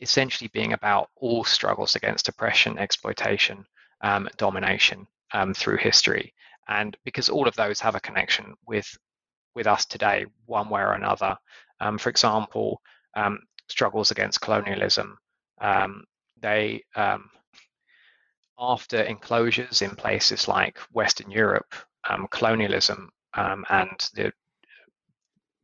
[0.00, 3.64] essentially being about all struggles against oppression, exploitation,
[4.02, 5.06] um, domination
[5.54, 6.32] through history.
[6.68, 8.96] And because all of those have a connection with
[9.58, 11.36] with us today, one way or another.
[11.80, 12.80] Um, for example,
[13.14, 15.18] um, struggles against colonialism.
[15.60, 16.04] Um,
[16.40, 17.28] they, um,
[18.56, 21.74] after enclosures in places like Western Europe,
[22.08, 24.32] um, colonialism um, and the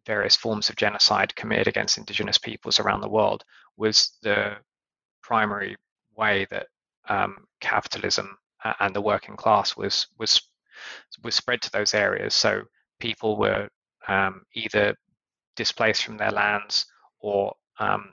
[0.07, 3.45] various forms of genocide committed against indigenous peoples around the world
[3.77, 4.57] was the
[5.23, 5.77] primary
[6.17, 6.67] way that
[7.61, 8.37] capitalism
[8.81, 10.41] and the working class was was
[11.23, 12.35] was spread to those areas.
[12.35, 12.63] So
[12.99, 13.69] people were
[14.09, 14.95] um, either
[15.57, 16.87] displaced from their lands
[17.21, 18.13] or um,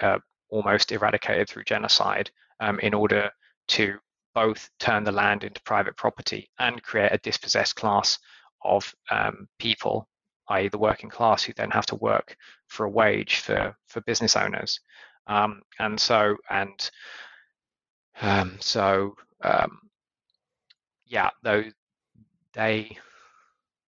[0.00, 2.30] uh, almost eradicated through genocide
[2.60, 3.30] um, in order
[3.68, 3.98] to
[4.34, 8.18] both turn the land into private property and create a dispossessed class
[8.64, 10.08] of um, people,
[10.48, 12.36] i.e., the working class, who then have to work
[12.68, 14.80] for a wage for for business owners.
[15.26, 16.90] Um, and so and
[18.20, 19.14] um, so
[21.06, 21.64] yeah, though
[22.52, 22.98] they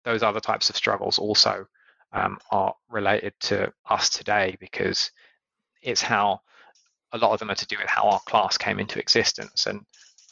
[0.03, 1.65] those other types of struggles also
[2.13, 5.11] um, are related to us today because
[5.81, 6.41] it's how
[7.13, 9.81] a lot of them are to do with how our class came into existence and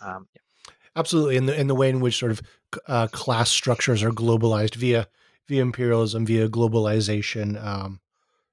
[0.02, 0.74] um, yeah.
[0.96, 2.42] absolutely in the in the way in which sort of
[2.88, 5.08] uh, class structures are globalized via
[5.50, 8.00] via imperialism via globalization um,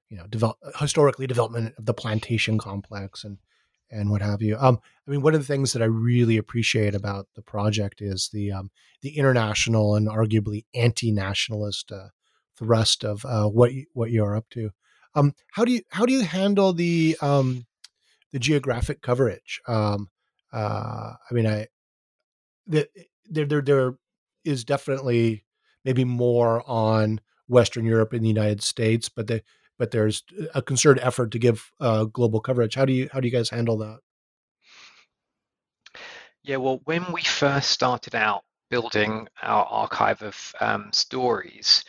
[0.09, 3.37] you know, develop, historically development of the plantation complex and
[3.89, 4.57] and what have you.
[4.59, 8.29] Um, I mean, one of the things that I really appreciate about the project is
[8.33, 8.69] the um,
[9.01, 12.09] the international and arguably anti-nationalist uh,
[12.57, 14.71] thrust of uh, what you, what you're up to.
[15.15, 17.65] Um, how do you how do you handle the um,
[18.31, 19.61] the geographic coverage?
[19.67, 20.09] Um,
[20.51, 21.67] uh, I mean, I
[22.65, 22.89] the,
[23.29, 23.93] there there there
[24.43, 25.45] is definitely
[25.87, 29.41] maybe more on Western Europe and the United States, but the
[29.79, 30.23] but there's
[30.53, 32.75] a concerted effort to give uh, global coverage.
[32.75, 33.99] How do you how do you guys handle that?
[36.43, 41.85] Yeah, well, when we first started out building our archive of um, stories,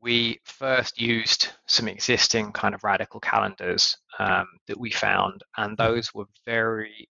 [0.00, 5.92] we first used some existing kind of radical calendars um, that we found, and mm-hmm.
[5.92, 7.06] those were very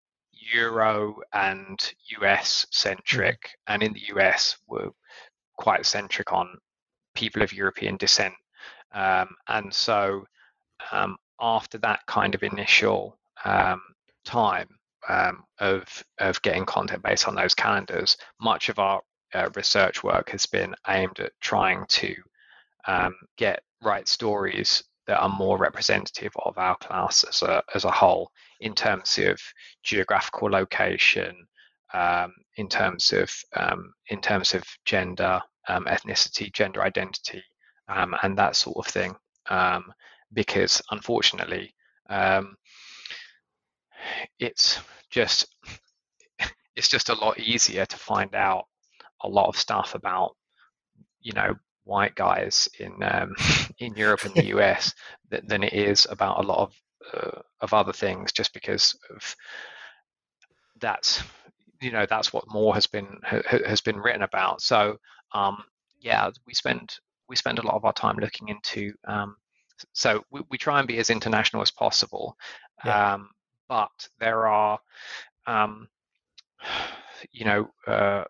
[0.55, 1.79] Euro and
[2.21, 3.75] US centric, mm-hmm.
[3.75, 4.91] and in the US were
[5.57, 6.57] quite centric on
[7.15, 8.35] people of European descent.
[8.93, 10.25] Um, and so
[10.91, 13.81] um, after that kind of initial um,
[14.25, 14.69] time
[15.09, 15.85] um, of
[16.19, 19.01] of getting content based on those calendars, much of our
[19.35, 22.15] uh, research work has been aimed at trying to
[22.87, 27.91] um, get right stories that are more representative of our class as a as a
[27.91, 29.41] whole in terms of
[29.83, 31.47] geographical location,
[31.93, 37.43] um, in terms of um, in terms of gender, um, ethnicity, gender identity,
[37.89, 39.15] um, and that sort of thing.
[39.49, 39.93] Um,
[40.33, 41.75] because unfortunately,
[42.09, 42.57] um,
[44.39, 44.79] it's
[45.11, 45.55] just
[46.77, 48.65] it's just a lot easier to find out
[49.23, 50.37] a lot of stuff about
[51.21, 53.35] you know white guys in um,
[53.79, 54.93] in Europe and the US
[55.31, 56.75] than it is about a lot of
[57.15, 59.37] uh, of other things just because of
[60.81, 61.23] that's
[61.83, 64.63] you know that's what more has been ha, has been written about.
[64.63, 64.99] So
[65.33, 65.65] um,
[66.01, 66.97] yeah we spend
[67.29, 69.37] we spend a lot of our time looking into um,
[69.93, 72.37] so we, we try and be as international as possible.
[72.85, 73.15] Yeah.
[73.15, 73.31] um,
[73.69, 74.79] but there are
[75.47, 75.89] um,
[77.33, 78.25] you know uh,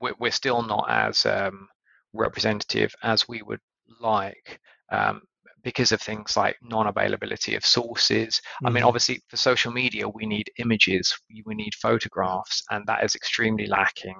[0.00, 1.68] we, are still not as um,
[2.12, 3.60] representative as we would
[4.00, 4.60] like.
[4.90, 5.22] Um,
[5.68, 8.36] because of things like non-availability of sources.
[8.36, 8.66] Mm-hmm.
[8.66, 8.88] I mean, mm-hmm.
[8.88, 14.16] obviously for social media, we need images, we need photographs, and that is extremely lacking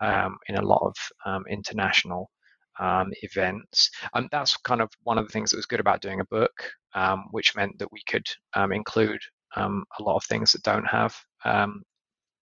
[0.00, 0.94] um, in a lot of
[1.26, 2.30] um, international
[2.78, 3.90] um, events.
[4.14, 6.52] And that's kind of one of the things that was good about doing a book,
[6.94, 9.20] um, which meant that we could um, include
[9.56, 11.16] um, a lot of things that don't have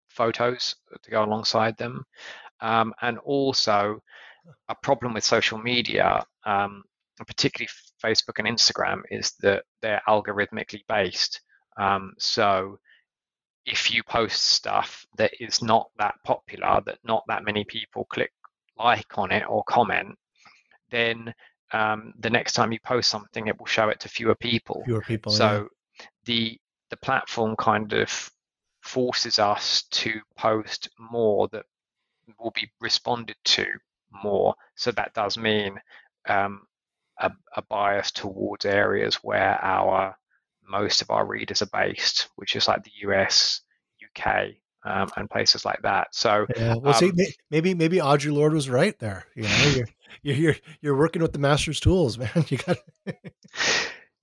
[0.10, 2.04] photos to go alongside them.
[2.62, 4.02] and also,
[4.68, 6.84] a problem with social media, um,
[7.26, 7.70] particularly
[8.04, 11.42] Facebook and Instagram, is that they're algorithmically based.
[11.78, 12.80] Um, so
[13.66, 18.32] if you post stuff that is not that popular, that not that many people click
[18.78, 20.18] like on it or comment,
[20.90, 21.34] then
[21.72, 24.82] um, the next time you post something, it will show it to fewer people.
[24.86, 25.32] Fewer people.
[25.32, 25.68] So
[26.00, 26.06] yeah.
[26.26, 26.60] the
[26.90, 28.32] the platform kind of
[28.82, 31.66] forces us to post more that
[32.40, 33.66] will be responded to
[34.24, 34.56] more.
[34.76, 35.80] So that does mean
[36.28, 36.62] um,
[37.20, 40.16] a, a, bias towards areas where our
[40.68, 43.62] most of our readers are based, which is like the US,
[44.04, 44.52] UK,
[44.86, 46.08] um, and places like that.
[46.12, 47.12] So, yeah, well, um, see,
[47.50, 49.26] maybe maybe Audre Lorde was right there.
[49.36, 49.66] You know,
[50.24, 52.46] you're you're you're working with the master's tools, man.
[52.48, 52.78] You got.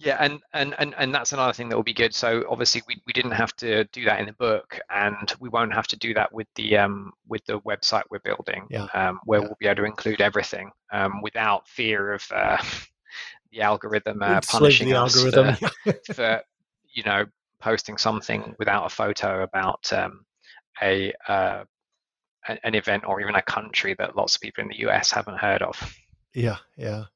[0.06, 2.14] Yeah, and, and and and that's another thing that will be good.
[2.14, 5.74] So obviously we, we didn't have to do that in the book, and we won't
[5.74, 8.86] have to do that with the um with the website we're building, yeah.
[8.94, 9.46] um, where yeah.
[9.46, 12.56] we'll be able to include everything um, without fear of uh,
[13.50, 15.56] the algorithm uh, punishing the us algorithm.
[16.06, 16.42] For, for,
[16.94, 17.24] you know
[17.60, 20.24] posting something without a photo about um,
[20.80, 21.64] a uh,
[22.46, 25.62] an event or even a country that lots of people in the US haven't heard
[25.62, 25.76] of.
[26.32, 27.06] Yeah, yeah.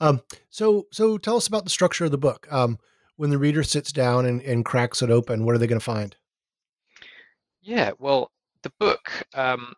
[0.00, 2.46] Um, so, so tell us about the structure of the book.
[2.50, 2.78] Um,
[3.16, 5.84] when the reader sits down and, and cracks it open, what are they going to
[5.84, 6.16] find?
[7.60, 8.30] Yeah, well,
[8.62, 9.74] the book, um,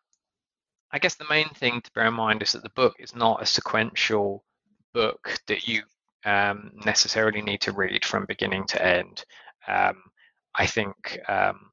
[0.93, 3.43] I guess the main thing to bear in mind is that the book is not
[3.43, 4.45] a sequential
[4.95, 5.83] book that you
[6.25, 9.25] um, necessarily need to read from beginning to end.
[9.67, 10.03] Um,
[10.55, 11.71] I think um,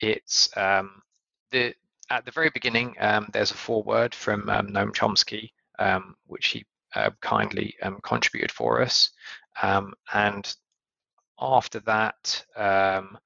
[0.00, 1.02] it's um,
[1.50, 1.74] the
[2.08, 2.94] at the very beginning.
[3.00, 5.50] Um, there's a foreword from Noam Chomsky,
[6.26, 6.64] which he
[6.96, 9.10] uh, kindly um, contributed for us.
[9.62, 10.52] Um, and
[11.40, 13.18] after that, um,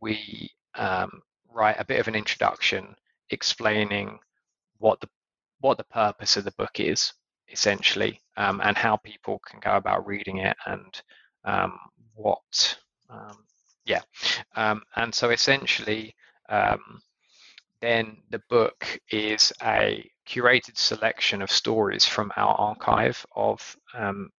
[0.00, 2.94] we um, write a bit of an introduction
[3.30, 4.18] explaining
[4.78, 5.08] what the
[5.60, 7.12] what the purpose of the book is
[7.48, 11.02] essentially, um, and how people can go about reading it, and
[12.14, 12.76] what
[13.86, 14.02] yeah,
[14.96, 16.14] and so essentially.
[17.84, 24.30] Then the book is a curated selection of stories from our archive of um,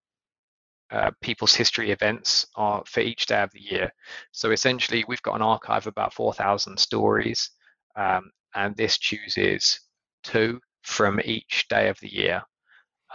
[0.90, 3.90] uh, people's history events are for each day of the year.
[4.32, 7.50] So essentially, we've got an archive of about 4,000 stories,
[7.96, 9.80] um, and this chooses
[10.22, 12.42] two from each day of the year.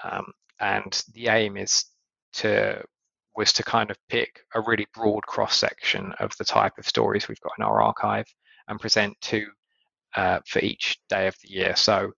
[0.03, 1.86] Um, and the aim is
[2.34, 2.84] to
[3.36, 7.29] was to kind of pick a really broad cross section of the type of stories
[7.29, 8.25] we've got in our archive
[8.67, 9.47] and present two
[10.16, 11.76] uh, for each day of the year.
[11.76, 12.12] So,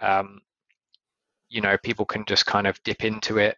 [0.00, 0.40] um,
[1.48, 3.56] you know, people can just kind of dip into it,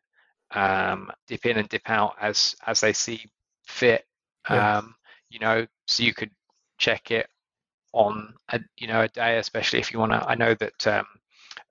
[0.53, 3.25] um, dip in and dip out as as they see
[3.67, 4.05] fit.
[4.51, 4.79] Yeah.
[4.79, 4.95] Um,
[5.31, 6.31] you know, so you could
[6.79, 7.27] check it
[7.93, 10.29] on a you know a day, especially if you want to.
[10.29, 11.07] I know that um,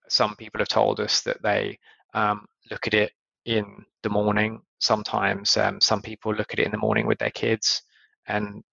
[0.09, 1.77] some people have told us that they
[2.13, 3.11] um, look at it
[3.45, 4.61] in the morning.
[4.79, 7.81] Sometimes um, some people look at it in the morning with their kids
[8.27, 8.63] and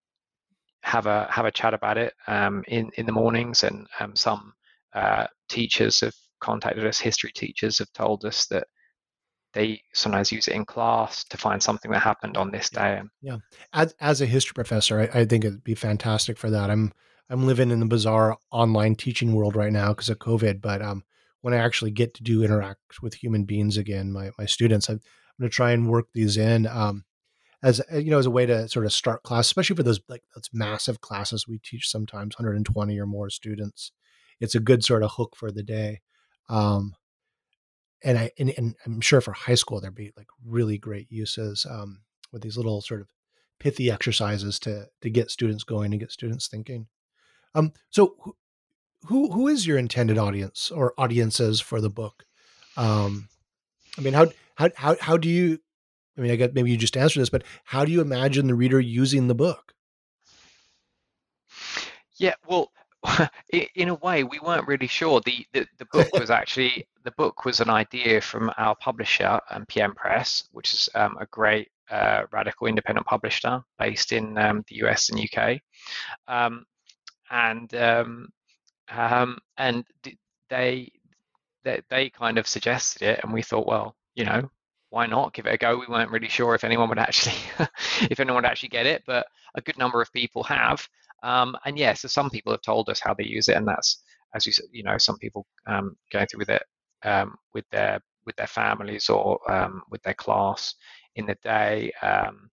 [0.83, 3.65] have a have a chat about it um, in in the mornings.
[3.65, 4.53] And um, some
[4.95, 6.99] uh, teachers have contacted us.
[6.99, 8.67] History teachers have told us that
[9.55, 13.01] they sometimes use it in class to find something that happened on this day.
[13.21, 13.39] Yeah,
[13.73, 16.71] as as a history professor, I, I think it'd be fantastic for that.
[16.71, 16.93] I'm
[17.31, 21.05] I'm living in the bizarre online teaching world right now because of COVID, but um,
[21.41, 24.97] when I actually get to do interact with human beings again, my my students, I'm,
[24.97, 27.05] I'm going to try and work these in um,
[27.63, 30.01] as uh, you know as a way to sort of start class, especially for those
[30.09, 33.93] like those massive classes we teach sometimes 120 or more students.
[34.41, 36.01] It's a good sort of hook for the day.
[36.49, 36.95] Um,
[38.03, 41.67] and I and, and, I'm sure for high school there'd be like really great uses
[41.71, 42.01] um,
[42.33, 43.09] with these little sort of
[43.61, 46.89] pithy exercises to to get students going and get students thinking.
[47.55, 48.17] Um, so
[49.07, 52.25] who who is your intended audience or audiences for the book?
[52.77, 53.29] Um,
[53.99, 55.59] I mean, how how how how do you?
[56.17, 58.55] I mean, I get maybe you just answered this, but how do you imagine the
[58.55, 59.75] reader using the book?
[62.17, 62.71] Yeah, well,
[63.75, 65.21] in a way, we weren't really sure.
[65.25, 69.67] The, the, the book was actually the book was an idea from our publisher, um,
[69.67, 74.77] PM Press, which is um, a great uh, radical independent publisher based in um, the
[74.87, 75.61] US and UK,
[76.29, 76.65] um,
[77.31, 78.29] and um,
[78.91, 79.85] um, and
[80.49, 80.91] they,
[81.65, 84.49] they they kind of suggested it, and we thought, well, you know,
[84.93, 85.79] why not give it a go?
[85.79, 87.35] We weren't really sure if anyone would actually
[88.11, 90.87] if anyone would actually get it, but a good number of people have.
[91.23, 94.03] Um, and yeah, so some people have told us how they use it, and that's
[94.35, 96.63] as you said, you know, some people um, going through with it
[97.05, 100.75] um, with their with their families or um, with their class
[101.17, 102.51] in the day, um,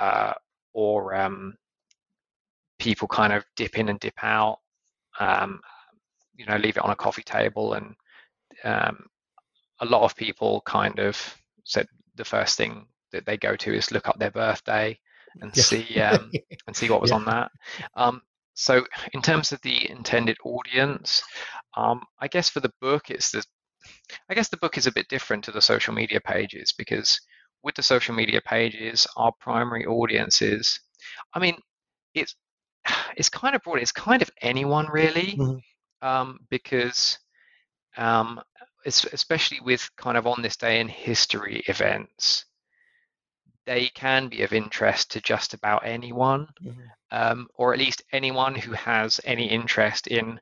[0.00, 0.34] uh,
[0.72, 1.52] or um,
[2.78, 4.58] people kind of dip in and dip out.
[5.20, 7.96] you know, leave it on a coffee table, and
[8.64, 11.36] a lot of people kind of
[11.66, 14.98] said the first thing that they go to is look up their birthday
[15.40, 15.62] and yeah.
[15.62, 16.30] see um,
[16.66, 17.16] and see what was yeah.
[17.16, 17.50] on that.
[17.94, 18.22] Um,
[18.54, 21.22] so in terms of the intended audience,
[21.76, 23.44] um, I guess for the book, it's the
[24.30, 27.20] I guess the book is a bit different to the social media pages because
[27.62, 30.80] with the social media pages, our primary audience is,
[31.34, 31.56] I mean,
[32.14, 32.34] it's
[33.16, 33.80] it's kind of broad.
[33.80, 36.06] It's kind of anyone really, mm-hmm.
[36.06, 37.18] um, because
[37.96, 38.40] um,
[38.86, 42.44] especially with kind of on this day in history events,
[43.66, 46.80] they can be of interest to just about anyone, mm-hmm.
[47.10, 50.40] um, or at least anyone who has any interest in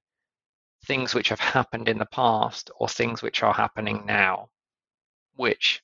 [0.86, 4.48] things which have happened in the past or things which are happening now,
[5.36, 5.82] which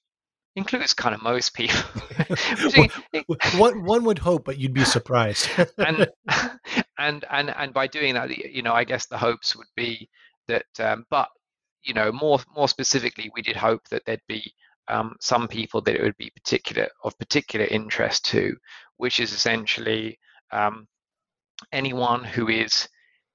[0.57, 1.81] includes kind of most people.
[3.57, 5.49] one, one would hope, but you'd be surprised.
[5.79, 6.07] and,
[6.99, 10.09] and and and by doing that, you know, I guess the hopes would be
[10.49, 11.29] that, um, but
[11.83, 14.53] you know, more more specifically, we did hope that there'd be
[14.89, 18.57] um, some people that it would be particular of particular interest to,
[18.97, 20.19] which is essentially
[20.53, 20.87] um,
[21.73, 22.89] anyone who is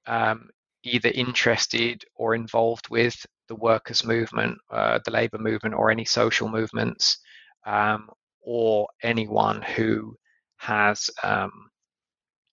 [0.07, 0.49] um,
[0.83, 3.15] either interested or involved with
[3.47, 7.17] the workers' movement, uh, the labour movement, or any social movements,
[7.65, 8.09] um,
[8.41, 10.15] or anyone who
[10.57, 11.69] has, um,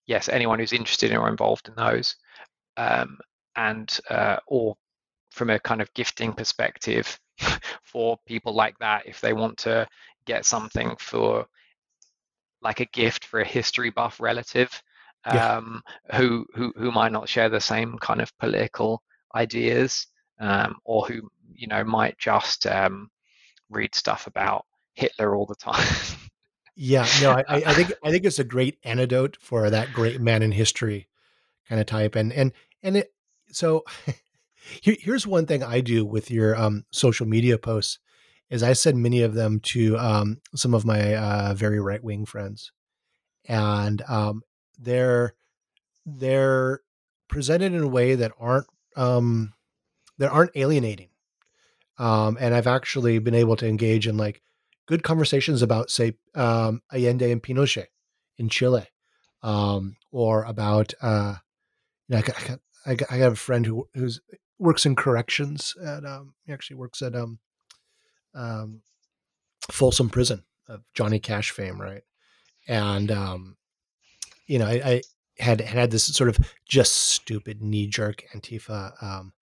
[0.07, 2.16] yes, anyone who's interested in or involved in those,
[2.76, 3.18] um,
[3.57, 4.76] and uh, or
[5.32, 7.18] from a kind of gifting perspective,
[7.82, 9.86] for people like that if they want to
[10.24, 11.46] get something for
[12.62, 14.82] like a gift for a history buff relative
[15.26, 15.56] yeah.
[15.56, 15.82] um,
[16.14, 19.02] who, who who might not share the same kind of political
[19.34, 20.06] ideas
[20.40, 23.08] um, or who you know might just um,
[23.70, 24.64] read stuff about
[24.94, 25.86] Hitler all the time.
[26.76, 30.42] yeah, no, I, I think I think it's a great antidote for that great man
[30.42, 31.08] in history
[31.68, 32.52] kind of type, and and
[32.82, 33.12] and it
[33.50, 33.84] so
[34.80, 37.98] Here, here's one thing I do with your um, social media posts
[38.50, 42.26] is I send many of them to um, some of my uh, very right wing
[42.26, 42.70] friends,
[43.48, 44.42] and um,
[44.78, 45.34] they're
[46.04, 46.80] they're
[47.28, 49.54] presented in a way that aren't um,
[50.18, 51.08] that aren't alienating.
[51.98, 54.42] Um, and I've actually been able to engage in like
[54.86, 57.86] good conversations about, say, um, Allende and Pinochet
[58.38, 58.86] in Chile,
[59.42, 61.36] um, or about, uh,
[62.08, 62.36] you know, I got,
[62.86, 64.20] I got, I got, a friend who who's
[64.62, 67.38] works in corrections at, um, he actually works at, um,
[68.34, 68.80] um,
[69.70, 72.02] Folsom Prison of Johnny Cash fame, right?
[72.68, 73.56] And, um,
[74.46, 75.02] you know, I, I
[75.38, 79.32] had had this sort of just stupid knee jerk Antifa, um,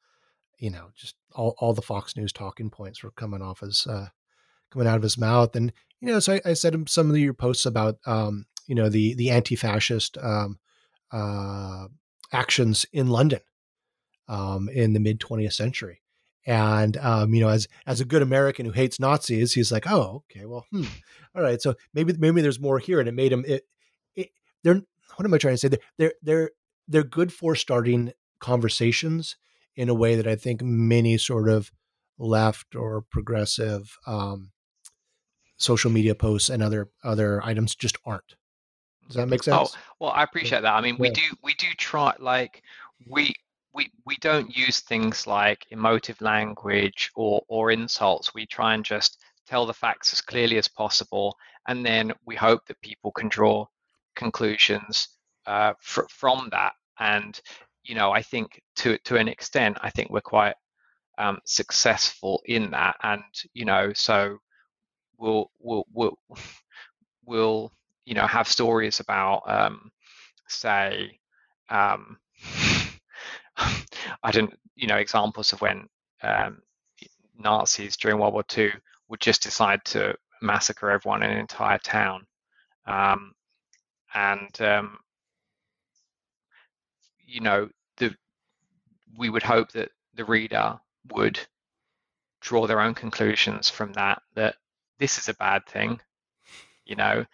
[0.59, 4.09] you know, just all, all the Fox News talking points were coming off as, uh,
[4.71, 5.55] coming out of his mouth.
[5.57, 8.89] And, you know, so I, I said some of your posts about, um, you know,
[8.89, 10.59] the, the anti-fascist, um,
[11.13, 11.87] uh,
[12.33, 13.41] actions in London,
[14.31, 16.01] um, in the mid 20th century.
[16.47, 20.25] And, um, you know, as, as a good American who hates Nazis, he's like, oh,
[20.31, 20.85] okay, well, hmm.
[21.35, 21.61] all right.
[21.61, 22.99] So maybe, maybe there's more here.
[22.99, 23.65] And it made him, it,
[24.17, 24.31] it,
[24.65, 24.81] they're,
[25.17, 25.69] what am I trying to say?
[25.69, 26.51] They're, they're, they're,
[26.89, 29.37] they're good for starting conversations
[29.77, 31.71] in a way that I think many sort of
[32.19, 34.51] left or progressive um,
[35.57, 38.35] social media posts and other other items just aren't.
[39.07, 39.75] Does that make sense?
[39.75, 40.73] Oh, well, I appreciate that.
[40.73, 41.01] I mean, yeah.
[41.01, 42.63] we do we do try like
[43.07, 43.35] we
[43.73, 48.35] we we don't use things like emotive language or or insults.
[48.35, 51.37] We try and just tell the facts as clearly as possible,
[51.69, 53.67] and then we hope that people can draw
[54.17, 55.09] conclusions
[55.47, 56.73] uh, fr- from that.
[56.99, 57.39] And
[57.85, 60.55] you know, I think to to an extent, I think we're quite
[61.19, 62.97] um, successful in that.
[63.03, 63.23] And
[63.55, 64.39] you know, so
[65.19, 66.19] we'll we'll we'll,
[67.25, 67.73] we'll
[68.05, 69.91] you know have stories about um,
[70.49, 71.19] say
[71.69, 72.19] um,
[74.23, 75.87] I don't you know examples of when
[76.23, 76.63] um,
[77.39, 78.73] Nazis during World War II
[79.09, 82.27] would just decide to massacre everyone in an entire town.
[82.87, 83.33] Um,
[84.15, 84.99] and um,
[87.27, 88.15] you know the
[89.19, 90.79] we would hope that the reader
[91.13, 91.39] would
[92.41, 94.57] draw their own conclusions from that that
[94.99, 96.01] this is a bad thing
[96.85, 97.25] you know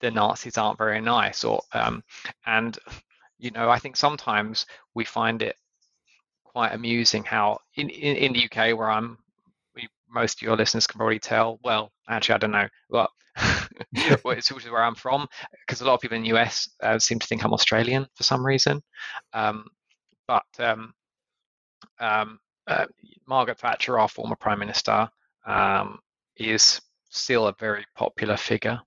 [0.00, 2.02] the nazis aren't very nice or um,
[2.46, 2.78] and
[3.38, 5.56] you know i think sometimes we find it
[6.44, 9.18] quite amusing how in, in, in the uk where i'm
[10.08, 12.68] most of your listeners can probably tell well actually i don't know
[14.24, 15.26] well it's also where I'm from,
[15.60, 18.22] because a lot of people in the US uh, seem to think I'm Australian for
[18.22, 18.82] some reason.
[19.32, 19.66] Um,
[20.26, 20.94] but um,
[22.00, 22.86] um, uh,
[23.26, 25.08] Margaret Thatcher, our former Prime Minister,
[25.46, 25.98] um,
[26.36, 26.80] is
[27.10, 28.80] still a very popular figure.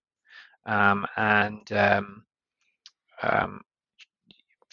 [3.22, 3.62] Um,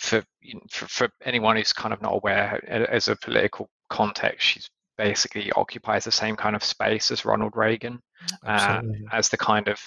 [0.06, 0.24] for,
[0.70, 6.04] for, for anyone who's kind of not aware, as a political context, she's basically occupies
[6.04, 8.00] the same kind of space as Ronald Reagan,
[8.44, 8.82] uh,
[9.12, 9.80] as the kind of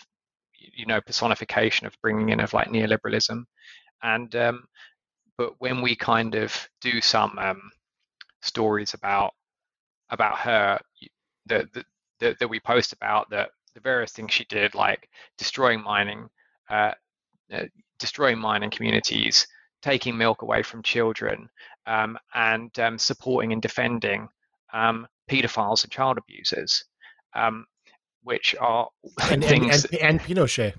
[0.59, 3.43] you know personification of bringing in of like neoliberalism,
[4.03, 4.65] and um,
[5.37, 7.71] but when we kind of do some um,
[8.41, 9.33] stories about
[10.09, 10.79] about her
[11.47, 11.65] that
[12.19, 15.07] that that we post about the the various things she did, like
[15.37, 16.27] destroying mining,
[16.69, 16.91] uh,
[17.53, 17.65] uh,
[17.99, 19.47] destroying mining communities,
[19.81, 21.49] taking milk away from children,
[21.85, 24.27] um, and um, supporting and defending
[24.73, 26.83] um, paedophiles and child abusers,
[27.35, 27.65] um,
[28.23, 28.89] which are
[29.31, 29.85] and, things.
[29.85, 30.73] And, and, and, Pinochet.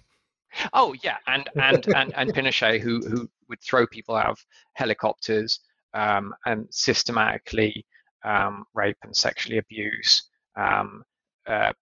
[0.73, 4.45] Oh yeah, and and and, and Pinochet, who who would throw people out of
[4.75, 5.61] helicopters
[5.95, 7.87] um, and systematically
[8.25, 11.05] um, rape and sexually abuse um,
[11.47, 11.73] uh,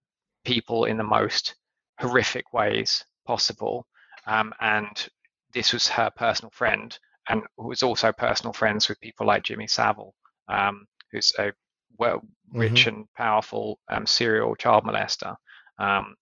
[0.45, 1.55] people in the most
[2.01, 3.87] horrific ways possible.
[4.27, 5.09] Um, and
[5.53, 6.97] this was her personal friend,
[7.29, 10.15] and was also personal friends with people like Jimmy Savile,
[10.49, 11.53] um, who's a
[11.99, 12.23] well,
[12.53, 12.97] rich mm-hmm.
[12.97, 15.35] and powerful um, serial child molester.
[15.79, 16.15] Um,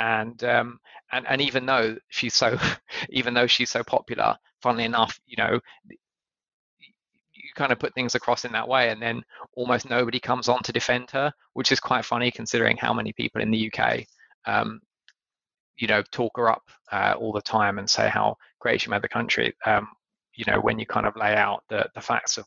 [0.00, 0.78] and um,
[1.12, 2.56] and and even though she's so,
[3.10, 8.44] even though she's so popular, funnily enough, you know, you kind of put things across
[8.44, 9.22] in that way, and then
[9.54, 13.42] almost nobody comes on to defend her, which is quite funny considering how many people
[13.42, 14.04] in the UK,
[14.46, 14.80] um,
[15.76, 19.02] you know, talk her up uh, all the time and say how great she made
[19.02, 19.52] the country.
[20.38, 22.46] You know, when you kind of lay out the the facts of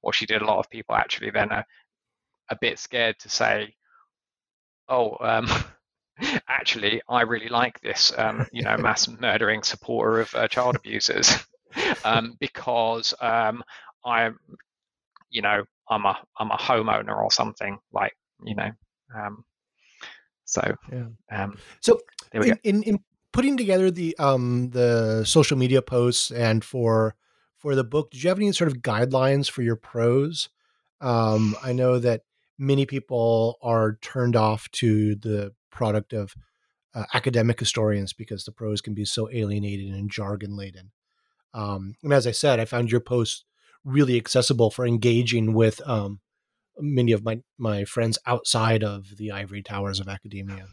[0.00, 1.66] what she did, a lot of people actually then are
[2.48, 3.74] a bit scared to say,
[4.88, 5.48] oh, um,
[6.48, 11.36] actually, I really like this, um, you know, mass murdering supporter of uh, child abusers
[12.04, 13.64] um, because um,
[14.04, 14.38] I'm,
[15.30, 18.70] you know, I'm a I'm a homeowner or something like, you know.
[19.16, 19.44] Um,
[20.44, 21.06] so, yeah.
[21.30, 21.98] Um, so
[22.32, 22.98] in, in, in
[23.32, 27.14] putting together the um the social media posts and for
[27.62, 30.48] for the book, did you have any sort of guidelines for your prose?
[31.00, 32.22] Um, I know that
[32.58, 36.34] many people are turned off to the product of
[36.92, 40.90] uh, academic historians because the prose can be so alienated and jargon laden.
[41.54, 43.44] Um, and as I said, I found your post
[43.84, 46.20] really accessible for engaging with um,
[46.78, 50.66] many of my my friends outside of the ivory towers of academia.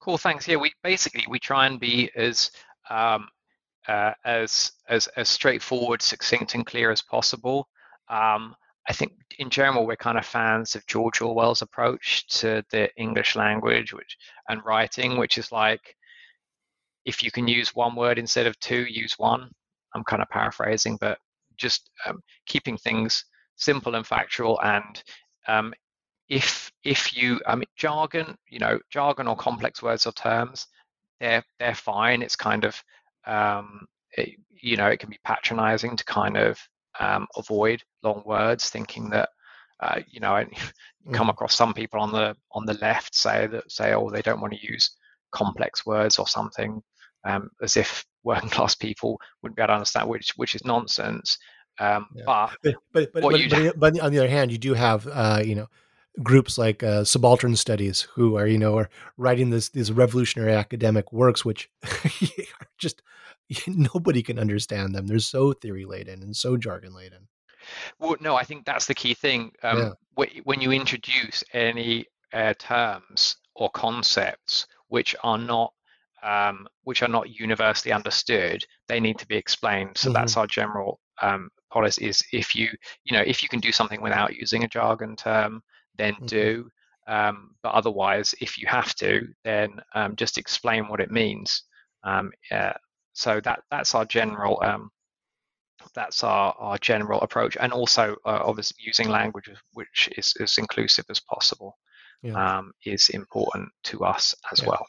[0.00, 0.48] Cool, thanks.
[0.48, 2.50] Yeah, we basically we try and be as
[2.88, 3.28] um,
[3.90, 7.68] uh, as as as straightforward, succinct, and clear as possible.
[8.08, 8.54] Um,
[8.88, 13.36] I think in general we're kind of fans of George Orwell's approach to the English
[13.36, 14.16] language, which
[14.48, 15.96] and writing, which is like
[17.04, 19.50] if you can use one word instead of two, use one.
[19.94, 21.18] I'm kind of paraphrasing, but
[21.56, 23.24] just um, keeping things
[23.56, 24.60] simple and factual.
[24.60, 25.02] And
[25.48, 25.74] um,
[26.28, 30.68] if if you, I mean, jargon, you know, jargon or complex words or terms,
[31.18, 32.22] they're they're fine.
[32.22, 32.80] It's kind of
[33.26, 36.58] um, it, you know, it can be patronizing to kind of
[36.98, 39.30] um, avoid long words, thinking that
[39.80, 40.36] uh, you know,
[41.06, 41.30] you come mm.
[41.30, 44.52] across some people on the on the left say that say, oh, they don't want
[44.52, 44.90] to use
[45.32, 46.82] complex words or something,
[47.24, 51.38] um, as if working class people wouldn't be able to understand, which which is nonsense.
[51.78, 52.24] Um, yeah.
[52.26, 55.54] But but but but, but, but, on the other hand, you do have uh, you
[55.54, 55.68] know
[56.22, 61.12] groups like uh, subaltern studies who are you know are writing this these revolutionary academic
[61.12, 63.02] works which are just
[63.66, 67.28] nobody can understand them they're so theory laden and so jargon laden
[67.98, 70.24] well no i think that's the key thing um, yeah.
[70.44, 75.72] when you introduce any uh, terms or concepts which are not
[76.22, 80.14] um, which are not universally understood they need to be explained so mm-hmm.
[80.14, 82.68] that's our general um, policy is if you
[83.04, 85.62] you know if you can do something without using a jargon term
[86.00, 86.26] then mm-hmm.
[86.26, 86.70] do.
[87.06, 91.64] Um, but otherwise, if you have to, then um, just explain what it means.
[92.04, 92.74] Um, yeah,
[93.12, 94.90] so that that's our general um,
[95.94, 101.04] that's our, our general approach, and also uh, obviously using language which is as inclusive
[101.10, 101.76] as possible
[102.22, 102.58] yeah.
[102.58, 104.68] Um, is important to us as yeah.
[104.68, 104.86] well.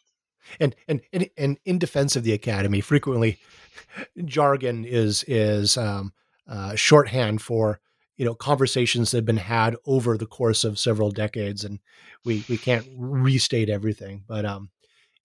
[0.60, 3.40] And, and and and in defense of the academy, frequently
[4.26, 6.14] jargon is is um,
[6.48, 7.80] uh, shorthand for
[8.22, 11.80] you know conversations that have been had over the course of several decades and
[12.24, 14.70] we we can't restate everything but um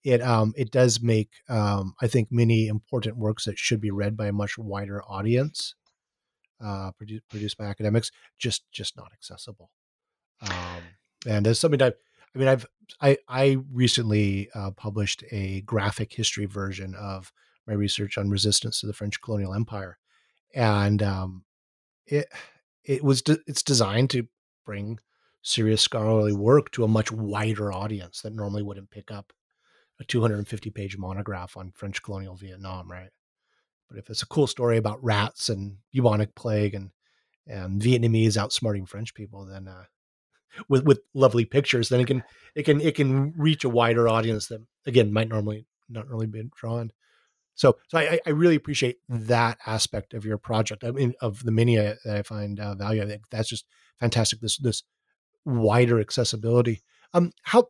[0.03, 4.17] it um it does make um i think many important works that should be read
[4.17, 5.75] by a much wider audience
[6.59, 9.69] uh produced, produced by academics just just not accessible.
[10.41, 10.81] Um
[11.27, 11.97] and as something that
[12.33, 12.65] i mean i've
[12.99, 17.31] i i recently uh, published a graphic history version of
[17.67, 19.99] my research on resistance to the french colonial empire
[20.55, 21.43] and um
[22.07, 22.27] it
[22.87, 24.27] it was de- it's designed to
[24.65, 24.99] bring
[25.43, 29.31] serious scholarly work to a much wider audience that normally wouldn't pick up
[29.99, 33.09] a 250 page monograph on French colonial Vietnam, right?
[33.89, 36.91] But if it's a cool story about rats and bubonic plague and
[37.45, 39.85] and Vietnamese outsmarting French people, then uh,
[40.69, 42.23] with with lovely pictures, then it can
[42.55, 46.49] it can it can reach a wider audience that again might normally not really be
[46.55, 46.91] drawn.
[47.57, 50.83] So, so I, I really appreciate that aspect of your project.
[50.83, 53.01] I mean, of the mini that I find uh, value.
[53.01, 53.65] I think that's just
[53.99, 54.39] fantastic.
[54.39, 54.83] This this
[55.43, 56.83] wider accessibility.
[57.13, 57.69] Um, how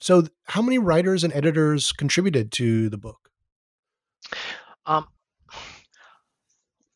[0.00, 0.24] so?
[0.44, 3.30] How many writers and editors contributed to the book?
[4.86, 5.06] Um,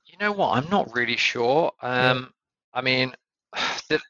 [0.06, 0.56] you know what?
[0.56, 1.70] I'm not really sure.
[1.82, 2.24] Um, yeah.
[2.72, 3.12] I mean,
[3.90, 4.00] the,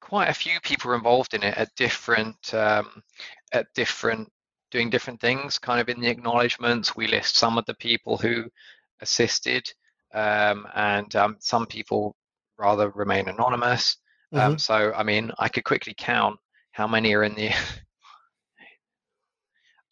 [0.00, 3.02] quite a few people were involved in it at different um,
[3.52, 4.32] at different
[4.72, 5.58] doing different things.
[5.58, 8.46] Kind of in the acknowledgements, we list some of the people who
[9.00, 9.70] assisted,
[10.14, 12.16] um, and um, some people
[12.58, 13.98] rather remain anonymous.
[14.32, 14.50] Um, mm-hmm.
[14.52, 16.40] Um, so, I mean, I could quickly count
[16.72, 17.50] how many are in the.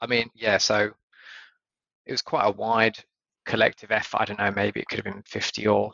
[0.00, 0.58] I mean, yeah.
[0.58, 0.90] So
[2.06, 2.98] it was quite a wide
[3.44, 4.20] collective effort.
[4.20, 4.50] I don't know.
[4.50, 5.92] Maybe it could have been fifty or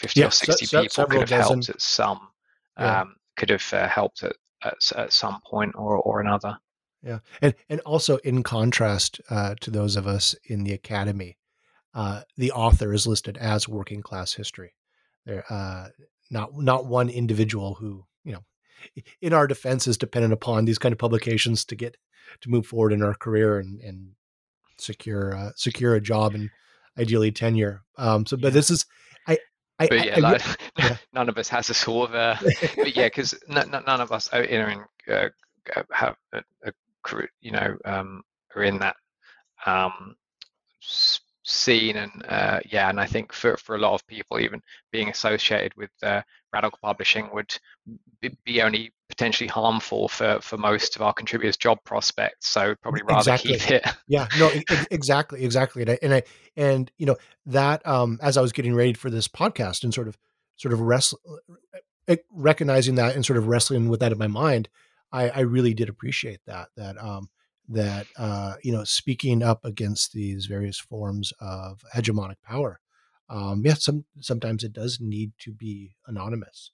[0.00, 1.56] fifty yeah, or sixty so, people could have dozen.
[1.56, 2.28] helped at some.
[2.78, 3.02] Yeah.
[3.02, 6.58] Um, could have uh, helped at, at, at some point or or another.
[7.02, 11.38] Yeah, and and also in contrast uh, to those of us in the academy,
[11.94, 14.74] uh, the author is listed as working class history.
[15.24, 15.88] There, uh,
[16.30, 18.44] not not one individual who you know,
[19.20, 21.96] in our defense, is dependent upon these kind of publications to get
[22.40, 24.10] to move forward in our career and and
[24.78, 26.50] secure uh, secure a job and
[26.98, 27.82] ideally tenure.
[27.96, 28.50] Um, so, but yeah.
[28.50, 28.86] this is
[29.26, 29.38] I
[29.78, 30.42] I, but yeah, I, like,
[30.78, 32.36] yeah, none of us has a sort of, uh,
[32.76, 35.28] but yeah, because n- n- none of us are in, uh,
[35.92, 36.72] have a, a,
[37.40, 38.22] you know, um,
[38.54, 38.96] are in that
[39.66, 40.16] um,
[41.46, 45.08] scene and uh, yeah and i think for, for a lot of people even being
[45.08, 46.20] associated with uh,
[46.52, 47.56] radical publishing would
[48.44, 53.18] be only potentially harmful for for most of our contributors job prospects so probably rather
[53.18, 53.56] exactly.
[53.58, 54.50] keep it yeah no
[54.90, 56.22] exactly exactly and I, and I
[56.56, 60.08] and you know that um as i was getting ready for this podcast and sort
[60.08, 60.18] of
[60.56, 61.20] sort of wrestle
[62.32, 64.68] recognizing that and sort of wrestling with that in my mind
[65.16, 67.30] I, I really did appreciate that that um,
[67.68, 72.80] that uh, you know speaking up against these various forms of hegemonic power.
[73.28, 76.70] Um, yeah, some sometimes it does need to be anonymous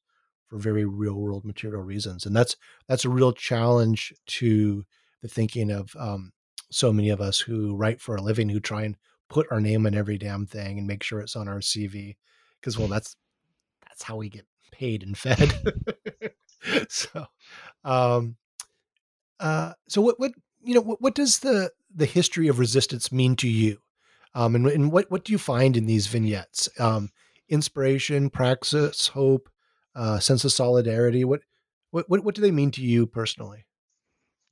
[0.49, 2.57] for very real world material reasons, and that's
[2.89, 4.85] that's a real challenge to
[5.23, 6.33] the thinking of um,
[6.71, 8.97] so many of us who write for a living who try and
[9.29, 12.17] put our name on every damn thing and make sure it's on our CV
[12.61, 13.17] because well that's
[13.89, 15.53] that's how we get paid and fed.
[16.89, 17.27] so,
[17.85, 18.37] um,
[19.41, 20.33] uh, so what what
[20.63, 23.79] you know what, what does the the history of resistance mean to you?
[24.35, 26.69] Um, and, and what what do you find in these vignettes?
[26.79, 27.11] Um,
[27.49, 29.49] inspiration, praxis, hope,
[29.95, 31.25] uh, sense of solidarity.
[31.25, 31.41] What
[31.91, 33.67] what what what do they mean to you personally?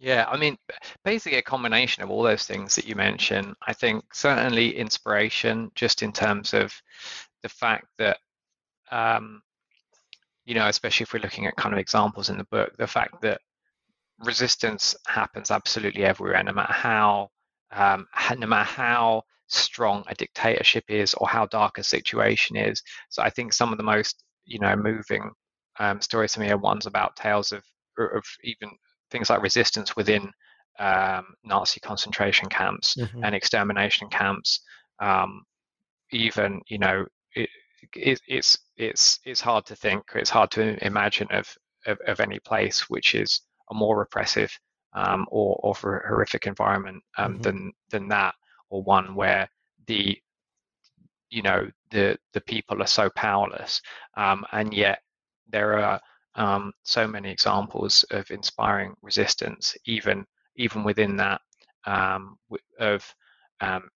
[0.01, 0.57] Yeah, I mean,
[1.05, 3.55] basically a combination of all those things that you mentioned.
[3.67, 6.73] I think certainly inspiration, just in terms of
[7.43, 8.17] the fact that,
[8.91, 9.43] um,
[10.51, 13.23] you know, especially if we're looking at kind of examples in the book, the fact
[13.23, 13.41] that
[14.19, 17.29] resistance happens absolutely everywhere, no matter how,
[17.71, 18.05] um,
[18.37, 22.83] no matter how strong a dictatorship is or how dark a situation is.
[23.11, 25.31] So I think some of the most, you know, moving
[25.79, 27.63] um, stories to me are ones about tales of
[27.97, 28.71] of even
[29.13, 30.33] things like resistance within
[30.81, 33.23] um, Nazi concentration camps mm-hmm.
[33.23, 34.65] and extermination camps.
[34.99, 35.45] Um,
[36.11, 37.07] even you know,
[37.83, 40.05] it, it, it's it's it's hard to think.
[40.15, 41.49] It's hard to imagine of
[41.87, 44.53] of, of any place which is a more repressive
[44.95, 45.75] um, or or
[46.07, 47.43] horrific environment um, mm-hmm.
[47.43, 48.35] than than that,
[48.71, 49.49] or one where
[49.87, 50.19] the
[51.31, 53.81] you know the the people are so powerless,
[54.17, 55.01] um, and yet
[55.49, 56.01] there are
[56.35, 60.25] um, so many examples of inspiring resistance, even
[60.57, 61.41] even within that
[61.87, 62.37] um,
[62.79, 63.15] of
[63.61, 63.89] um,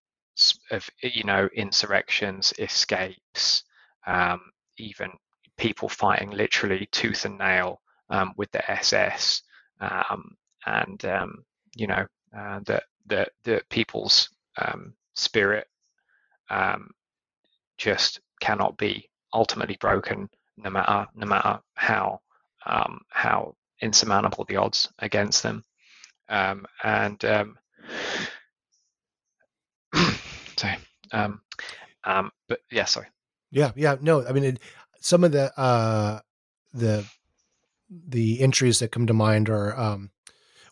[0.71, 3.65] of you know insurrections, escapes,
[4.07, 4.41] um,
[4.79, 5.11] even
[5.57, 7.81] people fighting literally tooth and nail
[8.11, 9.43] um, with the SS,
[9.81, 10.37] um,
[10.67, 11.05] and
[11.77, 14.29] you know uh, the the the people's
[15.15, 15.67] spirit
[17.77, 22.21] just cannot be ultimately broken no matter no matter how
[22.67, 25.63] um, how insurmountable the odds against them.
[26.29, 27.59] Um, and um,
[30.57, 30.79] sorry,
[31.13, 31.41] um,
[32.05, 33.07] um, but yeah, sorry.
[33.55, 34.59] Yeah, yeah, no, I mean, it,
[35.01, 36.21] some of the uh,
[36.73, 37.05] the
[37.91, 40.11] the entries that come to mind are um,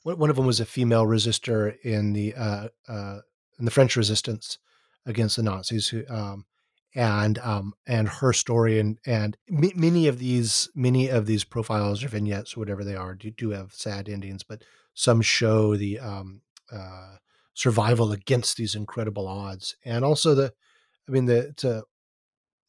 [0.03, 3.19] one of them was a female resistor in the uh, uh,
[3.59, 4.59] in the French resistance
[5.07, 6.47] against the Nazis who um,
[6.95, 12.03] and um, and her story and and m- many of these many of these profiles
[12.03, 14.65] or vignettes whatever they are do, do have sad endings but
[14.95, 17.17] some show the um, uh,
[17.55, 19.77] survival against these incredible odds.
[19.85, 20.53] And also the
[21.09, 21.83] i mean the a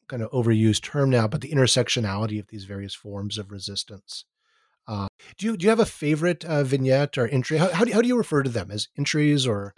[0.08, 4.24] kind of overused term now but the intersectionality of these various forms of resistance
[4.86, 7.92] uh, do you do you have a favorite uh, vignette or entry how, how, do,
[7.92, 9.74] how do you refer to them as entries or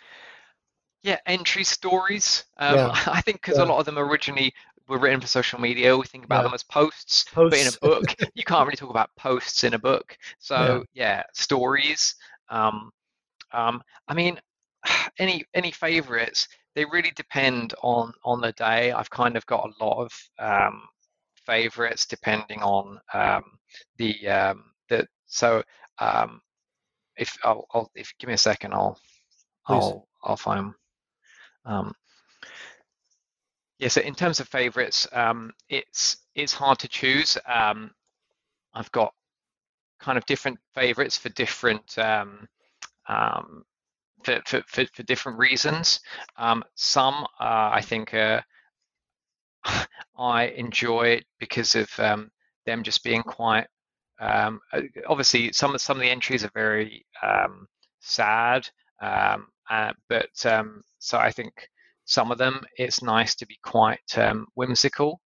[1.07, 2.45] yeah, entry stories.
[2.59, 2.89] Um, yeah.
[3.07, 3.65] I think because yeah.
[3.65, 4.53] a lot of them originally
[4.89, 6.43] were written for social media, we think about yeah.
[6.43, 7.51] them as posts, posts.
[7.51, 10.19] But in a book, you can't really talk about posts in a book.
[10.41, 12.17] So yeah, stories.
[12.49, 12.91] Um,
[13.53, 14.41] um, I mean,
[15.19, 16.49] any any favorites?
[16.77, 18.93] They really depend on on the day.
[18.93, 20.83] I've kind of got a lot of um,
[21.45, 23.43] favorites depending on um,
[23.97, 25.65] the um, the so
[25.99, 26.41] um,
[27.17, 29.01] if I'll, I'll, if give me a second I'll
[29.67, 29.83] Please.
[29.83, 30.73] I'll I'll find
[31.65, 31.93] um,
[33.79, 37.37] yeah, so in terms of favorites, um, it's it's hard to choose.
[37.47, 37.91] Um,
[38.73, 39.13] I've got
[40.01, 42.49] kind of different favorites for different um,
[43.09, 43.65] um,
[44.25, 46.01] for, for, for, for, different reasons.
[46.37, 48.41] Um, some uh, I think uh,
[50.19, 52.31] I enjoy it because of um,
[52.65, 53.67] them just being quite.
[54.21, 57.67] Um, uh, obviously, some of some of the entries are very um,
[58.01, 58.69] sad,
[59.01, 61.53] um, uh, but um, so I think
[62.05, 64.01] some of them it's nice to be quite
[64.55, 65.21] whimsical.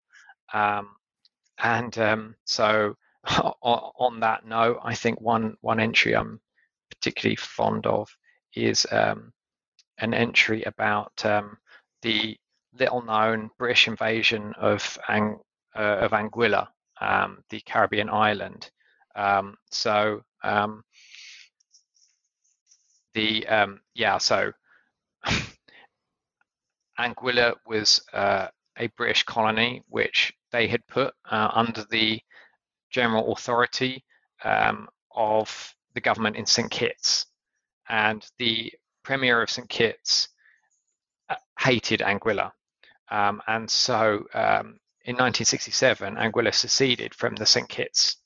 [1.61, 2.95] And so
[3.61, 6.39] on that note, I think one one entry I'm
[6.89, 8.09] particularly fond of
[8.53, 9.31] is um,
[9.99, 11.57] an entry about um,
[12.01, 12.37] the
[12.79, 15.39] little-known British invasion of Ang-
[15.75, 16.67] uh, of Anguilla,
[17.01, 18.69] um, the Caribbean island.
[19.71, 20.21] so
[23.13, 23.45] the
[23.93, 24.51] yeah, so
[26.99, 28.47] Anguilla was uh,
[28.77, 32.19] a British colony which they had put uh, under the
[32.89, 34.03] general authority
[34.43, 36.69] um, of the government in St.
[36.69, 37.25] Kitts.
[37.89, 38.71] And the
[39.03, 39.67] Premier of St.
[39.69, 40.29] Kitts
[41.29, 42.51] uh, hated Anguilla.
[43.09, 47.67] Um, and so um, in 1967, Anguilla seceded from the St.
[47.67, 48.17] Kitts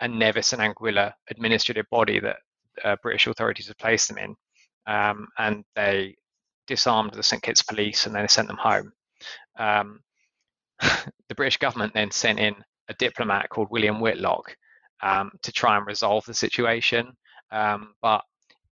[0.00, 2.36] and Nevis and Anguilla administrative body that
[2.84, 4.34] uh, British authorities had placed them in.
[4.86, 6.16] Um, and they
[6.66, 8.92] disarmed the St Kitts police and then sent them home.
[9.58, 10.00] Um,
[10.80, 12.54] the British government then sent in
[12.88, 14.56] a diplomat called William Whitlock
[15.02, 17.12] um, to try and resolve the situation.
[17.52, 18.22] Um, but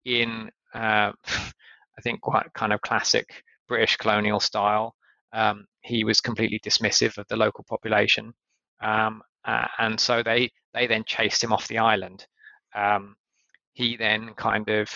[0.05, 4.95] in uh, I think quite kind of classic British colonial style.
[5.33, 8.33] Um, he was completely dismissive of the local population,
[8.81, 12.27] um, uh, and so they they then chased him off the island.
[12.75, 13.17] Um,
[13.75, 14.91] he then kind of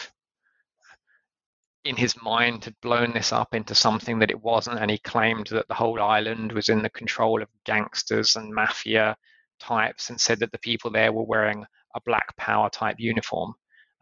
[1.84, 5.48] in his mind had blown this up into something that it wasn't and he claimed
[5.48, 9.16] that the whole island was in the control of gangsters and mafia
[9.58, 11.64] types and said that the people there were wearing
[11.96, 13.52] a black power type uniform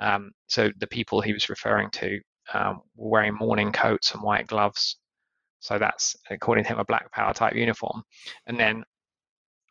[0.00, 2.18] um, so the people he was referring to
[2.52, 4.96] um, were wearing morning coats and white gloves
[5.60, 8.02] so that's according to him a black power type uniform
[8.46, 8.82] and then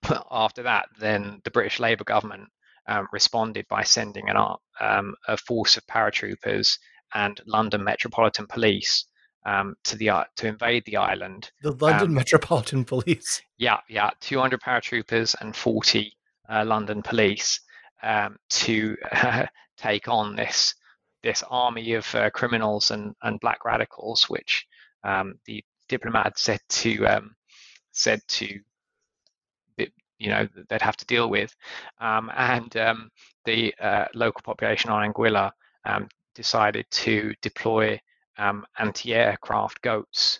[0.31, 2.47] after that then the british labour government
[2.89, 4.37] um, responded by sending an,
[4.81, 6.77] um, a force of paratroopers
[7.13, 9.05] and London Metropolitan Police
[9.45, 11.51] um, to the uh, to invade the island.
[11.61, 13.41] The London um, Metropolitan Police.
[13.57, 16.11] Yeah, yeah, 200 paratroopers and 40
[16.49, 17.61] uh, London police
[18.03, 19.45] um, to uh,
[19.77, 20.75] take on this
[21.21, 24.65] this army of uh, criminals and, and black radicals, which
[25.03, 27.35] um, the diplomat said to um,
[27.91, 28.59] said to
[30.17, 31.55] you know they'd have to deal with,
[32.01, 33.09] um, and um,
[33.45, 35.51] the uh, local population on Anguilla
[35.85, 37.99] um, decided to deploy
[38.77, 40.39] anti-aircraft goats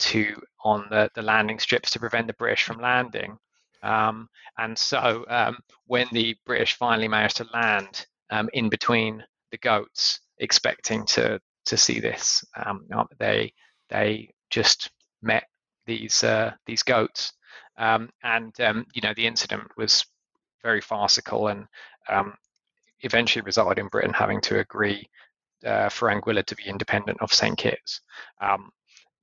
[0.00, 3.38] to on the, the landing strips to prevent the British from landing.
[3.82, 4.28] Um,
[4.58, 10.20] and so um, when the British finally managed to land um, in between the goats,
[10.38, 12.86] expecting to to see this, um,
[13.18, 13.52] they
[13.88, 14.90] they just
[15.22, 15.44] met
[15.86, 17.32] these uh, these goats,
[17.78, 18.52] and
[18.94, 20.04] you know the incident was
[20.62, 21.66] very farcical and
[22.08, 22.34] um,
[23.00, 25.08] eventually resulted in Britain having to agree
[25.64, 27.56] uh, for Anguilla to be independent of St.
[27.56, 28.00] Kitts.
[28.40, 28.70] Um,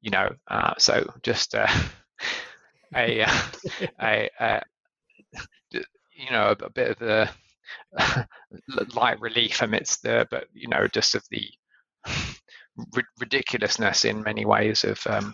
[0.01, 1.67] you know, uh, so just uh,
[2.95, 3.41] a, uh,
[4.01, 4.61] a, a,
[5.71, 8.27] you know, a, a bit of the
[8.95, 11.49] light relief amidst the, but you know, just of the
[13.19, 15.33] ridiculousness in many ways of um,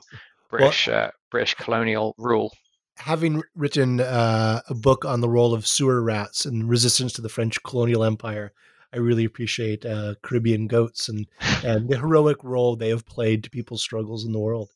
[0.50, 2.52] British well, uh, British colonial rule
[2.98, 7.30] having written uh, a book on the role of sewer rats and resistance to the
[7.30, 8.54] French colonial empire,
[8.94, 11.28] I really appreciate uh, Caribbean goats and
[11.64, 14.70] and the heroic role they have played to people's struggles in the world.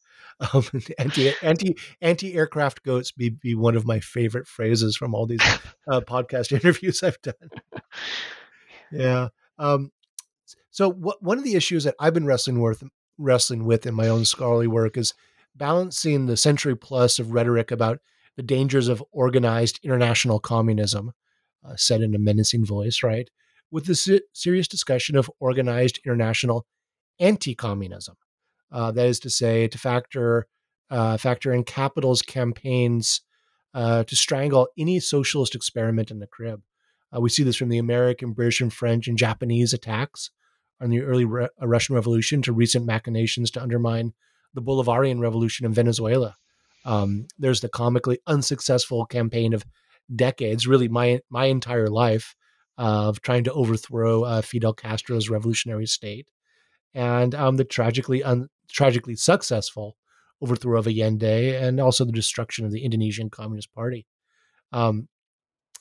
[0.53, 0.63] Um,
[0.99, 5.41] anti anti anti aircraft goats be be one of my favorite phrases from all these
[5.87, 7.33] uh, podcast interviews I've done.
[8.91, 9.29] Yeah.
[9.57, 9.91] Um,
[10.69, 12.83] so what, one of the issues that I've been wrestling with
[13.17, 15.13] wrestling with in my own scholarly work is
[15.55, 17.99] balancing the century plus of rhetoric about
[18.35, 21.11] the dangers of organized international communism,
[21.67, 23.29] uh, said in a menacing voice, right,
[23.71, 26.67] with the se- serious discussion of organized international
[27.19, 28.15] anti-communism.
[28.71, 30.47] Uh, that is to say, to factor
[30.89, 33.21] uh, factor in capital's campaigns
[33.73, 36.61] uh, to strangle any socialist experiment in the crib.
[37.15, 40.31] Uh, we see this from the American, British, and French and Japanese attacks
[40.81, 44.13] on the early Re- Russian Revolution to recent machinations to undermine
[44.53, 46.35] the Bolivarian Revolution in Venezuela.
[46.85, 49.65] Um, there's the comically unsuccessful campaign of
[50.13, 52.35] decades, really my my entire life,
[52.77, 56.29] uh, of trying to overthrow uh, Fidel Castro's revolutionary state,
[56.93, 59.97] and um, the tragically un- tragically successful
[60.41, 64.05] overthrow of Allende, and also the destruction of the Indonesian Communist Party.
[64.71, 65.07] Um,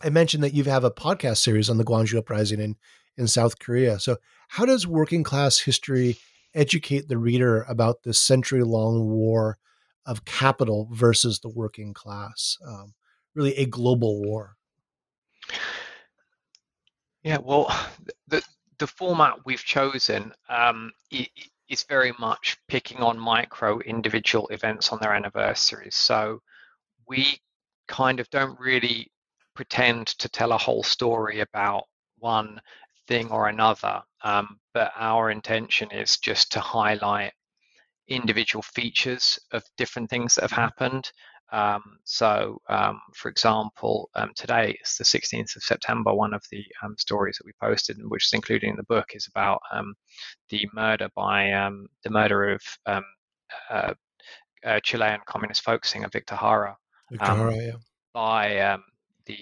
[0.02, 2.76] I mentioned that you have a podcast series on the Gwangju Uprising in
[3.18, 3.98] in South Korea.
[3.98, 4.16] So,
[4.48, 6.16] how does working class history
[6.57, 9.59] educate the reader about this century long war
[10.07, 12.57] of capital versus the working class.
[12.66, 12.94] Um,
[13.34, 14.57] really, a global war.
[17.22, 17.74] Yeah, well,
[18.28, 18.42] the
[18.79, 20.93] the format we've chosen um,
[21.68, 25.95] is very much picking on micro individual events on their anniversaries.
[25.95, 26.41] So
[27.09, 27.41] we
[27.89, 29.11] kind of don't really
[29.55, 31.85] pretend to tell a whole story about
[32.18, 32.61] one
[33.09, 34.03] thing or another.
[34.22, 37.33] Um, but our intention is just to highlight
[38.09, 40.61] individual features of different things that have mm-hmm.
[40.61, 41.12] happened.
[41.53, 46.12] Um, so, um, for example, um, today it's the 16th of September.
[46.12, 49.28] One of the um, stories that we posted, which is included in the book, is
[49.28, 49.94] about um,
[50.51, 53.94] the murder by um, the murder of uh,
[54.64, 56.76] uh, Chilean communist folk singer Victor Jara,
[57.11, 57.72] Victor Jara yeah.
[58.12, 58.78] by
[59.26, 59.38] the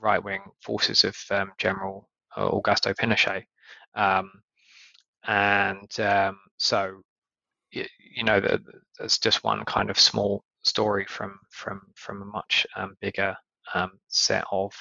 [0.00, 1.16] right-wing forces of
[1.58, 3.44] General uh, Augusto Pinochet.
[3.94, 4.30] Um,
[5.26, 7.00] and um, so,
[7.70, 8.40] you, you know,
[8.98, 13.36] that's just one kind of small story from from from a much um, bigger
[13.74, 14.72] um, set of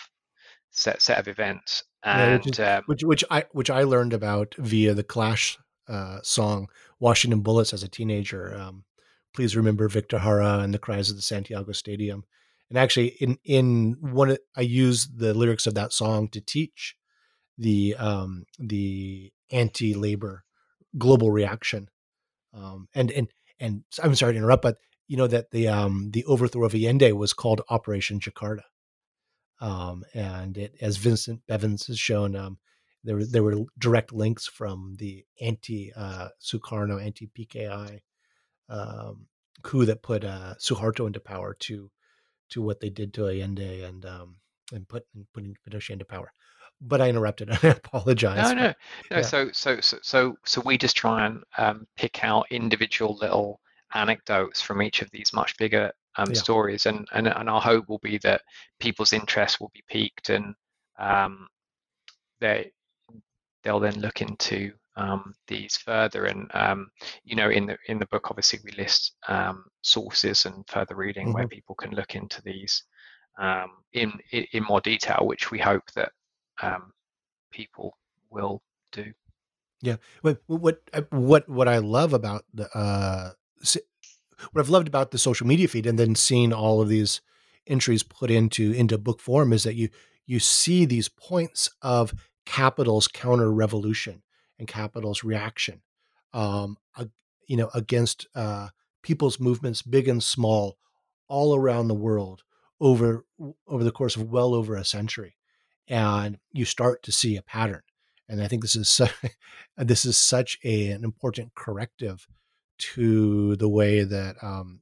[0.72, 1.84] set set of events.
[2.04, 5.58] And yeah, which, is, um, which, which I which I learned about via the Clash
[5.88, 6.68] uh, song
[7.00, 8.56] "Washington Bullets" as a teenager.
[8.58, 8.86] Um,
[9.34, 12.24] Please remember Victor Jara and the cries of the Santiago Stadium.
[12.70, 16.96] And actually, in in one, I use the lyrics of that song to teach
[17.58, 20.44] the um, the anti-labor
[20.98, 21.90] global reaction.
[22.54, 23.28] Um, and and
[23.60, 24.78] and I'm sorry to interrupt, but
[25.08, 28.64] you know that the um, the overthrow of Allende was called Operation Jakarta,
[29.60, 32.58] um, and it, as Vincent Bevins has shown, um,
[33.04, 38.02] there were there were direct links from the anti uh, Sukarno, anti PKI
[38.70, 39.28] um,
[39.62, 41.90] coup that put uh, Suharto into power to
[42.50, 44.38] to what they did to Allende and um,
[44.72, 46.32] and put and putting Pinochet into power.
[46.82, 47.50] But I interrupted.
[47.64, 48.38] I apologize.
[48.38, 48.74] No, no, no.
[49.12, 49.22] Yeah.
[49.22, 53.62] So, so, so, so, so we just try and um, pick out individual little
[53.94, 56.40] anecdotes from each of these much bigger um, yeah.
[56.40, 58.42] stories, and, and and our hope will be that
[58.80, 60.54] people's interest will be piqued, and
[61.00, 61.48] um,
[62.40, 62.72] they
[63.64, 66.26] they'll then look into um, these further.
[66.26, 66.90] And um,
[67.24, 71.28] you know, in the in the book, obviously, we list um, sources and further reading
[71.28, 71.36] mm-hmm.
[71.36, 72.84] where people can look into these
[73.40, 76.12] um, in, in, more detail, which we hope that
[76.62, 76.92] um,
[77.52, 77.98] people
[78.30, 79.12] will do.
[79.82, 79.98] Yeah.
[80.22, 83.32] What what uh, what what I love about the uh,
[84.52, 87.22] what I've loved about the social media feed, and then seeing all of these
[87.68, 89.90] entries put into into book form, is that you
[90.26, 92.14] you see these points of
[92.46, 94.24] capital's counter revolution
[94.60, 95.82] and capital's reaction,
[96.34, 97.06] um, uh,
[97.48, 98.70] you know, against uh,
[99.02, 100.78] people's movements, big and small,
[101.28, 102.44] all around the world
[102.80, 103.26] over
[103.68, 105.36] over the course of well over a century,
[105.88, 107.82] and you start to see a pattern.
[108.30, 109.08] And I think this is su-
[109.78, 112.28] this is such a, an important corrective
[112.94, 114.82] to the way that um,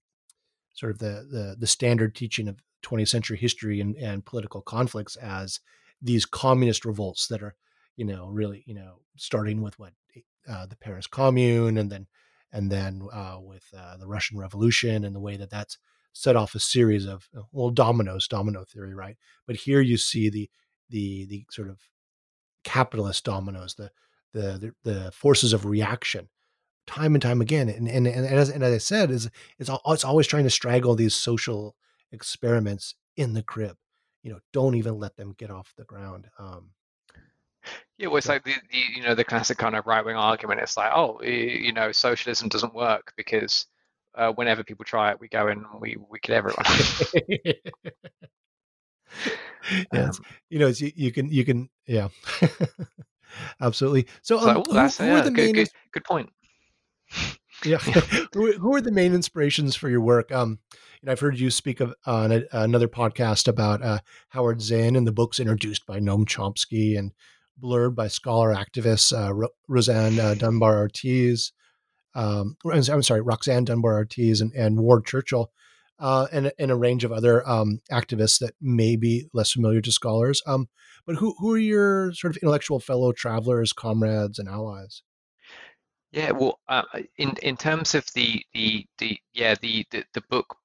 [0.73, 5.15] sort of the, the the standard teaching of 20th century history and, and political conflicts
[5.17, 5.59] as
[6.01, 7.55] these communist revolts that are
[7.95, 9.93] you know really you know starting with what
[10.49, 12.07] uh, the Paris Commune and then
[12.51, 15.77] and then uh, with uh, the Russian Revolution and the way that that's
[16.13, 19.17] set off a series of uh, well dominoes domino theory right?
[19.45, 20.49] But here you see the
[20.89, 21.79] the the sort of
[22.63, 23.91] capitalist dominoes the
[24.33, 26.29] the the, the forces of reaction
[26.87, 29.29] time and time again and and, and, as, and as I said is
[29.59, 31.75] it's it's always trying to strangle these social
[32.11, 33.77] experiments in the crib
[34.23, 36.71] you know don't even let them get off the ground um,
[37.97, 40.61] yeah, well, it's like the, the you know the classic kind of right wing argument.
[40.61, 43.67] It's like, oh, you know, socialism doesn't work because
[44.15, 46.65] uh, whenever people try it, we go and we we kill everyone.
[49.93, 50.11] yeah, um,
[50.49, 52.07] you know, you, you can you can yeah,
[53.61, 54.07] absolutely.
[54.21, 55.53] So, um, who, who yeah, are the good, main?
[55.53, 56.29] Good, good point.
[57.65, 57.77] Yeah,
[58.33, 60.31] who, who are the main inspirations for your work?
[60.31, 60.59] Um,
[61.07, 63.99] I've heard you speak of on a, another podcast about uh,
[64.29, 67.11] Howard Zinn and the books introduced by Noam Chomsky and
[67.57, 71.53] blurred by scholar activists uh, Ro- Roseanne uh, Dunbar Ortiz.
[72.13, 75.51] Um, I'm sorry, Roxanne Dunbar Ortiz and, and Ward Churchill,
[75.97, 79.91] uh, and, and a range of other um, activists that may be less familiar to
[79.91, 80.41] scholars.
[80.45, 80.67] Um,
[81.05, 85.01] but who, who are your sort of intellectual fellow travelers, comrades, and allies?
[86.11, 86.83] Yeah, well, uh,
[87.17, 90.55] in in terms of the the the yeah the the, the book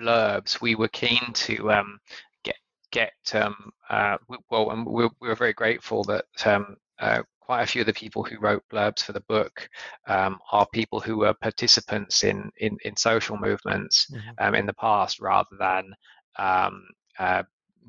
[0.00, 1.98] blurbs, we were keen to um,
[2.42, 2.56] get
[2.90, 4.16] get um, uh,
[4.50, 7.92] well, and we we were very grateful that um, uh, quite a few of the
[7.92, 9.68] people who wrote blurbs for the book
[10.06, 14.30] um, are people who were participants in in, in social movements mm-hmm.
[14.38, 15.94] Um, in the past rather than
[16.38, 16.86] um,
[17.18, 17.42] uh,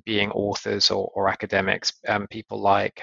[0.03, 1.93] being authors or, or academics.
[2.09, 3.01] Um, people like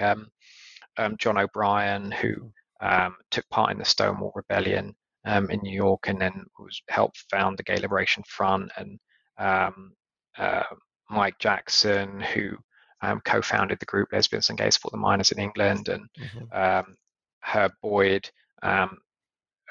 [1.17, 2.51] John O'Brien, who
[2.81, 3.13] mm-hmm.
[3.31, 4.95] took part in the Stonewall Rebellion
[5.25, 8.99] in New York and then was helped found the Gay Liberation Front and
[9.37, 9.93] um,
[10.37, 10.63] uh,
[11.09, 12.57] Mike Jackson, who
[13.01, 16.57] um, co-founded the group Lesbians and Gays for the Miners in England, and mm-hmm.
[16.57, 16.95] um,
[17.41, 18.29] Herb Boyd,
[18.61, 18.97] um,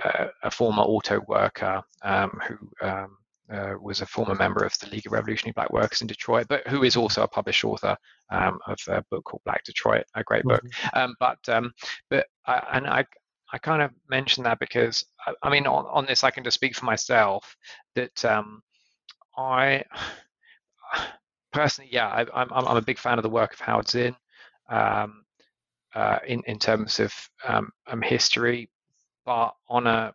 [0.04, 3.16] uh, a former auto worker um, who um,
[3.52, 6.66] uh, was a former member of the League of Revolutionary Black Workers in Detroit, but
[6.68, 7.96] who is also a published author
[8.30, 10.62] um, of a book called Black Detroit, a great book.
[10.94, 11.12] Mm-hmm.
[11.20, 11.38] but
[12.10, 13.04] but I, and I
[13.52, 16.54] I kind of mentioned that because I, I, mean on, on this I can just
[16.54, 17.54] speak for myself
[17.94, 18.24] that
[19.36, 19.84] I
[21.52, 24.16] personally, yeah, I, am I'm, I'm a big fan of the work of Howard Zinn
[24.68, 25.24] um,
[25.94, 27.12] uh, in in terms of
[27.46, 28.70] um, um, history,
[29.24, 30.14] but on a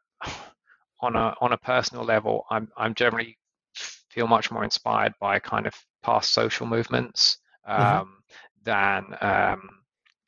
[1.01, 3.37] on a on a personal level, I'm I'm generally
[3.73, 5.73] feel much more inspired by kind of
[6.03, 7.37] past social movements
[7.67, 7.99] mm-hmm.
[7.99, 8.23] Um,
[8.63, 9.69] than um,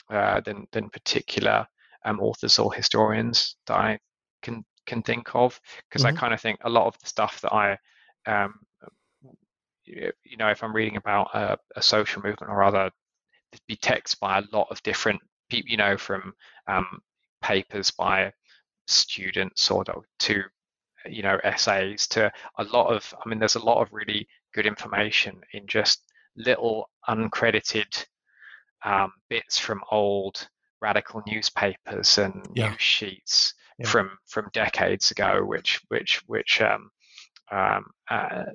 [0.09, 1.65] uh, than than particular
[2.05, 3.99] um, authors or historians that I
[4.41, 5.59] can can think of
[5.89, 6.17] because mm-hmm.
[6.17, 7.78] I kind of think a lot of the stuff that I
[8.26, 8.53] um,
[9.86, 12.91] you know, if I'm reading about a, a social movement or other,
[13.67, 16.34] be text by a lot of different people, you know, from
[16.67, 16.99] um,
[17.41, 18.32] papers by
[18.88, 19.84] students or
[20.20, 20.43] to,
[21.06, 24.66] you know, essays to a lot of, I mean, there's a lot of really good
[24.66, 26.04] information in just
[26.36, 28.06] little uncredited
[28.84, 30.47] um, bits from old
[30.82, 32.72] radical newspapers and Yeah.
[32.72, 33.88] news sheets Yeah.
[33.88, 36.91] from from decades ago, which which which um,
[37.52, 38.45] um, uh,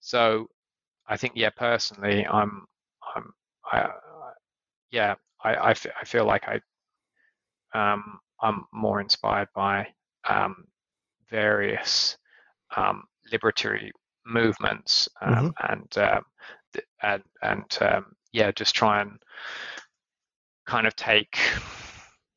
[0.00, 0.48] so
[1.06, 2.66] I think yeah personally I'm
[3.14, 3.32] I'm
[3.70, 3.90] I,
[4.90, 6.60] yeah I, I, I feel like I
[7.74, 9.88] um, I'm more inspired by
[10.28, 10.66] um,
[11.30, 12.16] various
[12.76, 13.02] um,
[13.32, 13.90] liberatory
[14.26, 16.22] movements um, and um,
[16.72, 19.18] th- and and um, yeah just try and
[20.66, 21.38] kind of take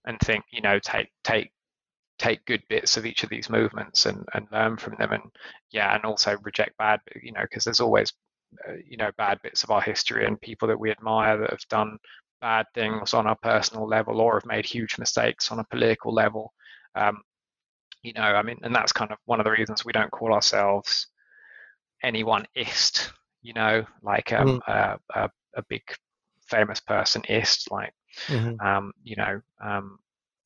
[0.05, 1.51] and think you know take take
[2.19, 5.23] take good bits of each of these movements and, and learn from them and
[5.71, 8.13] yeah and also reject bad you know because there's always
[8.67, 11.67] uh, you know bad bits of our history and people that we admire that have
[11.69, 11.97] done
[12.41, 16.53] bad things on a personal level or have made huge mistakes on a political level.
[16.95, 17.21] Um,
[18.01, 20.33] you know i mean and that's kind of one of the reasons we don't call
[20.33, 21.07] ourselves
[22.03, 25.81] anyone ist you know like um, a, a, a big
[26.47, 27.93] famous person ist like
[28.27, 28.59] Mhm.
[28.59, 29.99] um, you know um,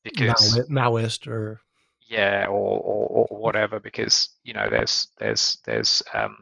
[0.04, 1.60] because Maoist, or
[2.08, 6.36] yeah or, or or whatever because you know there's there's there's um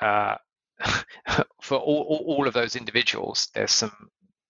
[0.00, 0.36] uh
[1.62, 3.92] for all, all all of those individuals there's some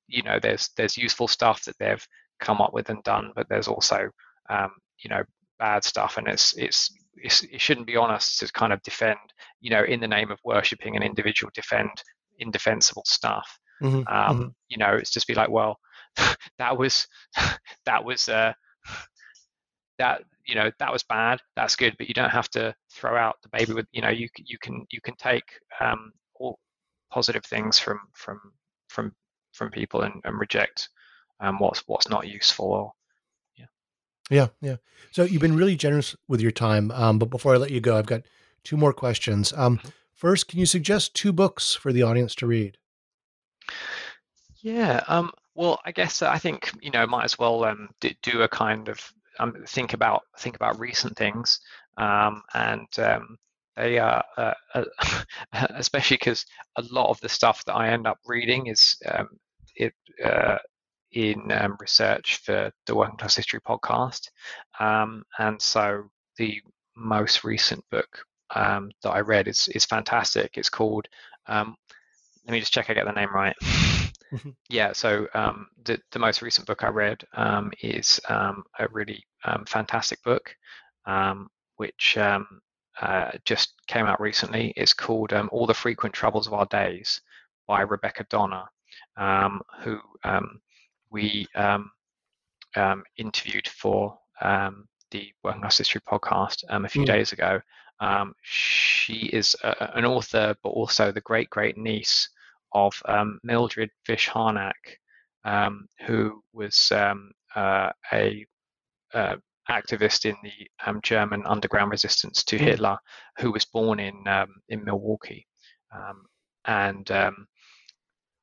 [0.09, 2.07] you know there's there's useful stuff that they've
[2.41, 4.11] come up with and done but there's also
[4.49, 5.23] um you know
[5.61, 9.19] bad stuff and it's it's, it's it shouldn't be on us to kind of defend
[9.61, 11.91] you know in the name of worshipping an individual defend
[12.41, 14.55] indefensible stuff Mhm, um, mhm.
[14.69, 15.79] you know it's just be like well
[16.59, 17.07] that was
[17.87, 18.53] that was uh
[19.99, 23.37] that you know that was bad that's good but you don't have to throw out
[23.43, 25.45] the baby with you know you you can you can take
[25.81, 26.59] um all
[27.11, 28.41] positive things from from
[28.89, 29.13] from
[29.53, 30.89] from people and, and reject
[31.41, 32.93] um what's what's not useful or
[34.31, 34.77] Yeah, yeah.
[35.11, 36.91] So you've been really generous with your time.
[36.93, 38.23] Um, but before I let you go, I've got
[38.65, 39.53] two more questions.
[39.55, 39.93] Um, Mhm.
[40.15, 42.79] first, can you suggest two books for the audience to read?
[44.63, 48.43] Yeah, um, well, I guess I think you know might as well um, do, do
[48.43, 49.01] a kind of
[49.39, 51.61] um, think about think about recent things,
[51.97, 53.39] um, and um,
[53.77, 54.85] they are uh, uh,
[55.75, 56.45] especially because
[56.77, 59.29] a lot of the stuff that I end up reading is um,
[59.77, 60.59] it uh,
[61.13, 64.29] in um, research for the Working Class History podcast,
[64.79, 66.61] um, and so the
[66.97, 70.57] most recent book um, that I read is is fantastic.
[70.57, 71.07] It's called
[71.47, 71.77] um,
[72.47, 73.57] let me just check I get the name right.
[74.33, 74.55] Mhm.
[74.69, 79.25] yeah, so um, the the most recent book I read um, is um, a really
[79.45, 80.55] um, fantastic book,
[81.07, 82.61] um, which um,
[83.01, 84.73] uh, just came out recently.
[84.77, 87.21] It's called um, All the Frequent Troubles of Our Days
[87.67, 88.65] by Rebecca Donner,
[89.17, 90.61] um, who um,
[91.11, 91.91] we um,
[92.77, 97.07] um, interviewed for um, the Working Class History podcast um, a few Mm.
[97.07, 97.61] days ago.
[98.01, 102.29] Um, she is a, an author, but also the great great niece
[102.73, 104.99] of um, Mildred Fish Harnack,
[105.45, 108.47] um, who was um, uh, a
[109.13, 109.37] uh,
[109.69, 112.65] activist in the um, German underground resistance to Mm.
[112.65, 112.99] Hitler,
[113.39, 115.47] who was born in um, in Milwaukee,
[115.95, 116.25] um,
[116.65, 117.47] and um,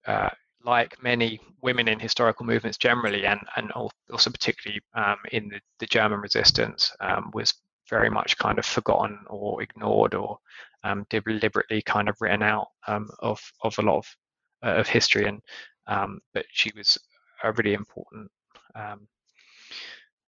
[0.06, 0.30] uh,
[0.64, 5.86] like many women in historical movements generally, and and also particularly um, in the, the
[5.86, 7.54] German resistance, um, was
[7.90, 10.38] very much kind of forgotten or ignored or
[10.84, 14.16] um, deliberately kind of written out um, of of a lot of
[14.64, 15.26] uh, of history.
[15.26, 15.42] And
[15.88, 16.98] um, but she was
[17.44, 18.30] a really important.
[18.76, 19.08] Um,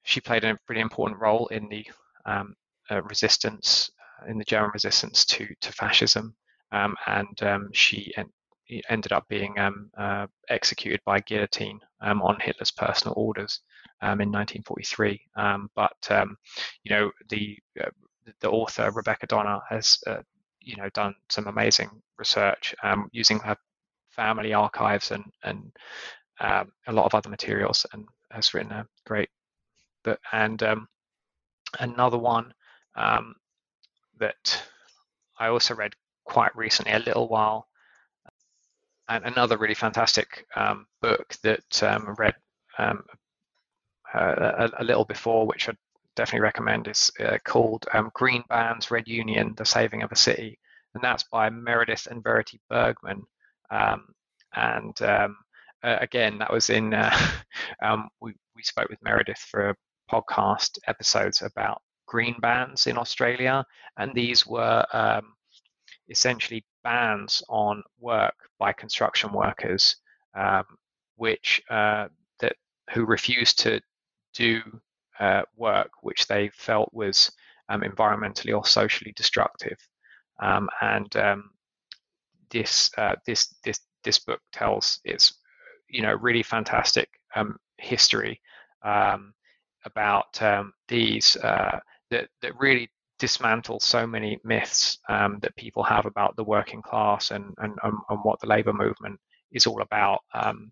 [0.05, 1.86] she played a really important role in the
[2.24, 3.90] uh, resistance
[4.27, 6.35] in the German resistance to to fascism,
[6.73, 7.39] and
[7.73, 8.32] she en-
[8.89, 13.61] ended up being um, uh, executed by guillotine um, on Hitler's personal orders
[14.03, 15.20] um, in 1943.
[15.36, 15.97] Um, but
[16.85, 17.90] you know the uh,
[18.40, 20.23] the author Rebecca Donner has uh,
[20.61, 22.74] you know done some amazing research
[23.12, 23.57] using her
[24.11, 25.73] family archives and and
[26.40, 29.31] um, a lot of other materials, and has written a great
[30.05, 30.20] book.
[30.32, 30.89] And um,
[31.81, 32.53] another one
[32.95, 33.35] um,
[34.19, 34.62] that
[35.39, 37.68] I also read quite recently, a little while
[39.09, 42.35] and another really fantastic um, book that um, I read
[42.78, 43.05] um,
[44.14, 45.72] uh, a, a little before, which I
[46.16, 50.59] definitely recommend, is uh, called um, Green Bans Red Union: The Saving of a City,
[50.94, 53.22] and that's by Meredith and Verity Burgmann.
[53.70, 54.14] Um,
[54.55, 55.28] and uh,
[55.82, 57.16] again, that was in uh,
[58.20, 59.74] we we spoke with Meredith for
[60.10, 63.64] podcast episodes about green bans in Australia,
[63.98, 64.85] and these were
[66.10, 69.97] essentially bans on work by construction workers,
[70.35, 70.65] um,
[71.17, 72.09] which uh,
[72.41, 72.57] that
[72.93, 73.81] who refused to
[74.35, 74.61] do
[75.21, 77.33] uh, work which they felt was
[77.69, 79.79] um, environmentally or socially destructive.
[80.41, 81.51] Um, and um,
[82.51, 85.35] this uh, this this this book tells its
[85.89, 88.41] you know really fantastic um, history
[88.83, 89.35] um,
[89.85, 90.41] about
[90.89, 91.79] these uh,
[92.11, 92.89] that that really
[93.19, 98.19] dismantle so many myths um, that people have about the working class and and, and
[98.23, 99.19] what the labor movement
[99.53, 100.70] is all about um,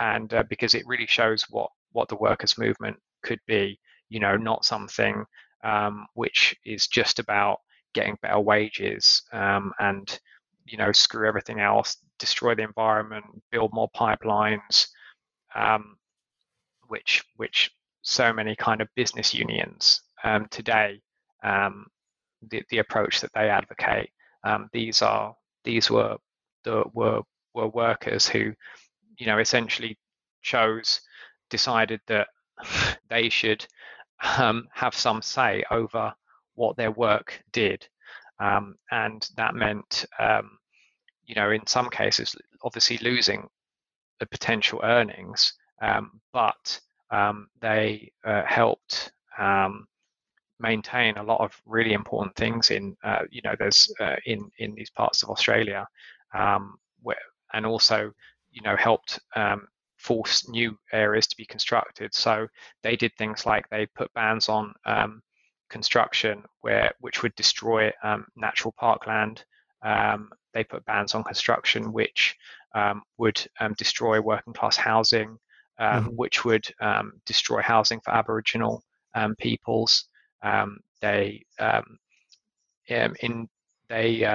[0.00, 3.78] and uh, because it really shows what what the workers movement could be
[4.08, 5.24] you know not something
[5.62, 7.58] um, which is just about
[7.94, 10.18] getting better wages um, and
[10.66, 14.88] you know screw everything else destroy the environment build more pipelines
[15.54, 15.96] um,
[16.88, 17.70] which which
[18.02, 21.00] so many kind of business unions um, today
[21.44, 21.86] um,
[22.50, 24.10] the, the approach that they advocate
[24.44, 25.34] um, these are
[25.64, 26.16] these were
[26.64, 27.22] the were
[27.54, 28.52] were workers who
[29.16, 29.96] you know essentially
[30.42, 31.00] chose
[31.50, 32.28] decided that
[33.08, 33.66] they should
[34.38, 36.12] um, have some say over
[36.54, 37.86] what their work did.
[38.38, 40.58] Um, and that meant, um,
[41.24, 43.48] you know, in some cases, obviously losing
[44.20, 46.80] the potential earnings, um, but
[47.60, 49.86] they uh, helped um,
[50.70, 54.74] maintain a lot of really important things in, uh, you know, there's uh, in in
[54.74, 55.86] these parts of Australia,
[57.06, 57.98] where, and also,
[58.50, 59.20] you know, helped
[60.04, 62.14] force new areas to be constructed.
[62.14, 62.46] So
[62.82, 65.22] they did things like they put bans on um,
[65.70, 69.44] construction where which would destroy um, natural parkland.
[69.82, 72.36] Um, they put bans on construction which
[72.74, 75.30] um, would um, destroy working class housing,
[75.78, 76.16] um, mm-hmm.
[76.22, 76.66] which would
[77.24, 78.82] destroy housing for Aboriginal
[79.38, 80.08] peoples.
[81.00, 81.44] They
[83.20, 83.48] in
[83.88, 84.26] they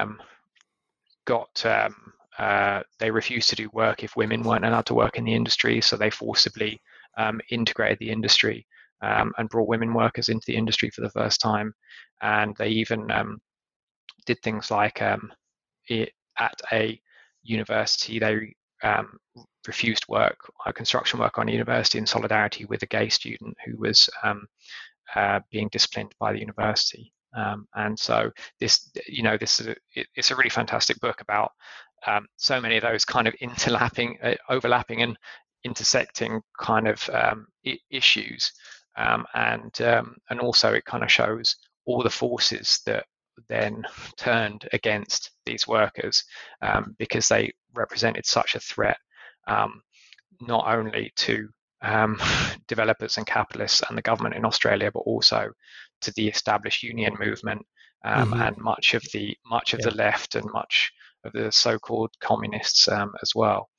[1.25, 1.65] got
[2.39, 5.81] uh, they refused to do work if women weren't allowed to work in the industry,
[5.81, 6.79] so they forcibly
[7.17, 8.65] um, integrated the industry
[9.01, 11.73] um, and brought women workers into the industry for the first time.
[12.21, 13.41] And they even um,
[14.25, 15.31] did things like um,
[15.89, 16.99] it, at a
[17.43, 18.53] university, they
[18.83, 19.17] um,
[19.67, 23.77] refused work, uh, construction work on a university in solidarity with a gay student who
[23.77, 24.47] was um,
[25.15, 27.11] uh, being disciplined by the university.
[27.35, 31.21] Um, and so this, you know, this is a, it, it's a really fantastic book
[31.21, 31.51] about
[32.07, 35.17] um, so many of those kind of interlapping, uh, overlapping, and
[35.63, 38.51] intersecting kind of um, I- issues,
[38.97, 41.55] um, and um, and also it kind of shows
[41.85, 43.05] all the forces that
[43.47, 43.83] then
[44.17, 46.23] turned against these workers
[46.61, 48.97] um, because they represented such a threat,
[49.47, 51.49] not only to
[52.67, 55.51] developers and capitalists and the government in Australia, but also
[56.01, 57.65] to the established union movement
[58.05, 58.41] um, mm-hmm.
[58.41, 59.89] and much of the much of yeah.
[59.89, 60.91] the left and much
[61.25, 63.69] of the so-called communists um, as well.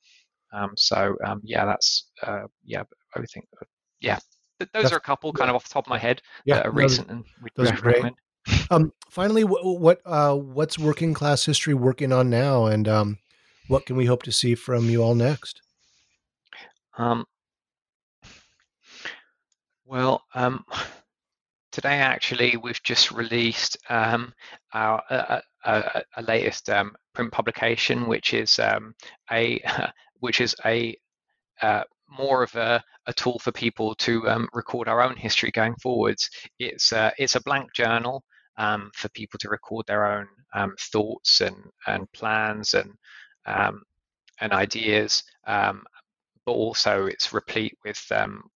[0.53, 2.83] Um, so um, yeah, that's uh, yeah,
[3.15, 3.45] I think
[3.99, 4.19] yeah,
[4.59, 6.55] th- those that's, are a couple kind of off the top of my head yeah,
[6.55, 8.15] that are recent and we recommend.
[8.69, 13.19] Um, finally, what what uh, what's working class history working on now, and um,
[13.67, 15.61] what can we hope to see from you all next?
[16.97, 17.25] Um,
[19.91, 20.63] well, um,
[21.73, 24.33] today actually we've just released um,
[24.73, 28.95] our a latest um, print publication, which is um,
[29.33, 29.61] a
[30.21, 30.97] which is a
[31.61, 35.75] uh, more of a, a, tool for people to um, record our own history going
[35.75, 36.29] forwards.
[36.57, 38.23] It's uh, it's a blank journal
[38.57, 40.25] um, for people to record their own
[40.79, 41.57] thoughts and
[41.87, 42.93] and plans and
[43.45, 48.01] and ideas, but also it's replete with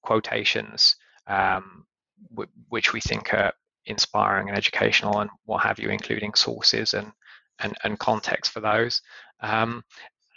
[0.02, 0.96] quotations
[1.28, 3.54] w- which we think are
[3.86, 7.12] inspiring and educational and what have you, including sources and
[7.60, 9.02] and, and context for those.
[9.42, 9.82] Um,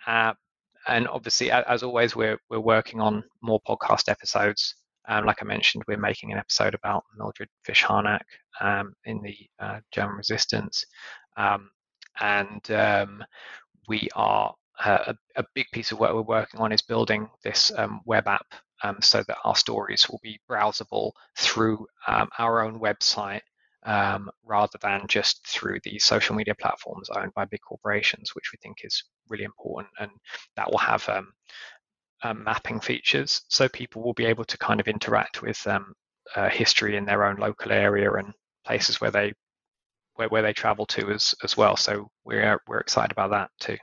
[0.06, 0.32] uh,
[0.86, 4.74] and obviously, as always, we're we're working on more podcast episodes.
[5.06, 8.24] Um, like I mentioned, we're making an episode about Mildred Fish Harnack
[8.60, 10.84] um, in the uh, German resistance,
[11.36, 11.70] um,
[12.20, 13.24] and um,
[13.86, 14.54] we are
[14.84, 18.28] uh, a, a, big piece of work we're working on is building this um, web
[18.28, 18.46] app
[18.82, 23.40] um, so that our stories will be browsable through um, our own website
[23.84, 28.58] um, rather than just through the social media platforms owned by big corporations, which we
[28.62, 29.92] think is really important.
[29.98, 30.10] And
[30.56, 31.32] that will have um,
[32.22, 35.94] um, mapping features so people will be able to kind of interact with um,
[36.34, 38.32] uh, history in their own local area and
[38.66, 39.32] places where they
[40.14, 41.76] where, where they travel to as as well.
[41.76, 43.78] So we're we're excited about that too.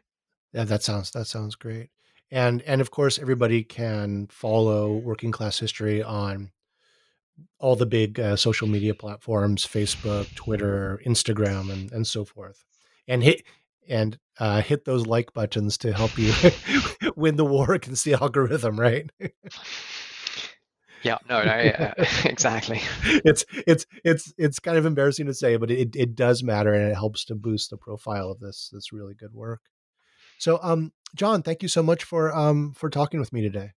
[0.53, 1.89] Yeah, that sounds that sounds great
[2.35, 6.51] and and of course everybody can follow working class history on
[7.59, 12.63] all the big uh, social media platforms facebook twitter instagram and and so forth
[13.07, 13.41] and hit
[13.87, 16.33] and uh, hit those like buttons to help you
[17.15, 19.09] win the war against the algorithm right?
[21.03, 21.93] Yeah no no yeah,
[22.25, 22.81] exactly.
[23.03, 26.91] It's it's it's it's kind of embarrassing to say but it, it does matter and
[26.91, 29.61] it helps to boost the profile of this this really good work
[30.37, 33.71] So, um, John, thank you so much for um, for talking with me today.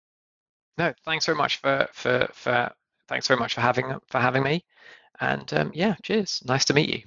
[0.76, 2.70] No, thanks very much for for for
[3.08, 4.64] thanks very much for having for having me,
[5.20, 6.42] and um, yeah, cheers.
[6.44, 7.02] Nice to meet you.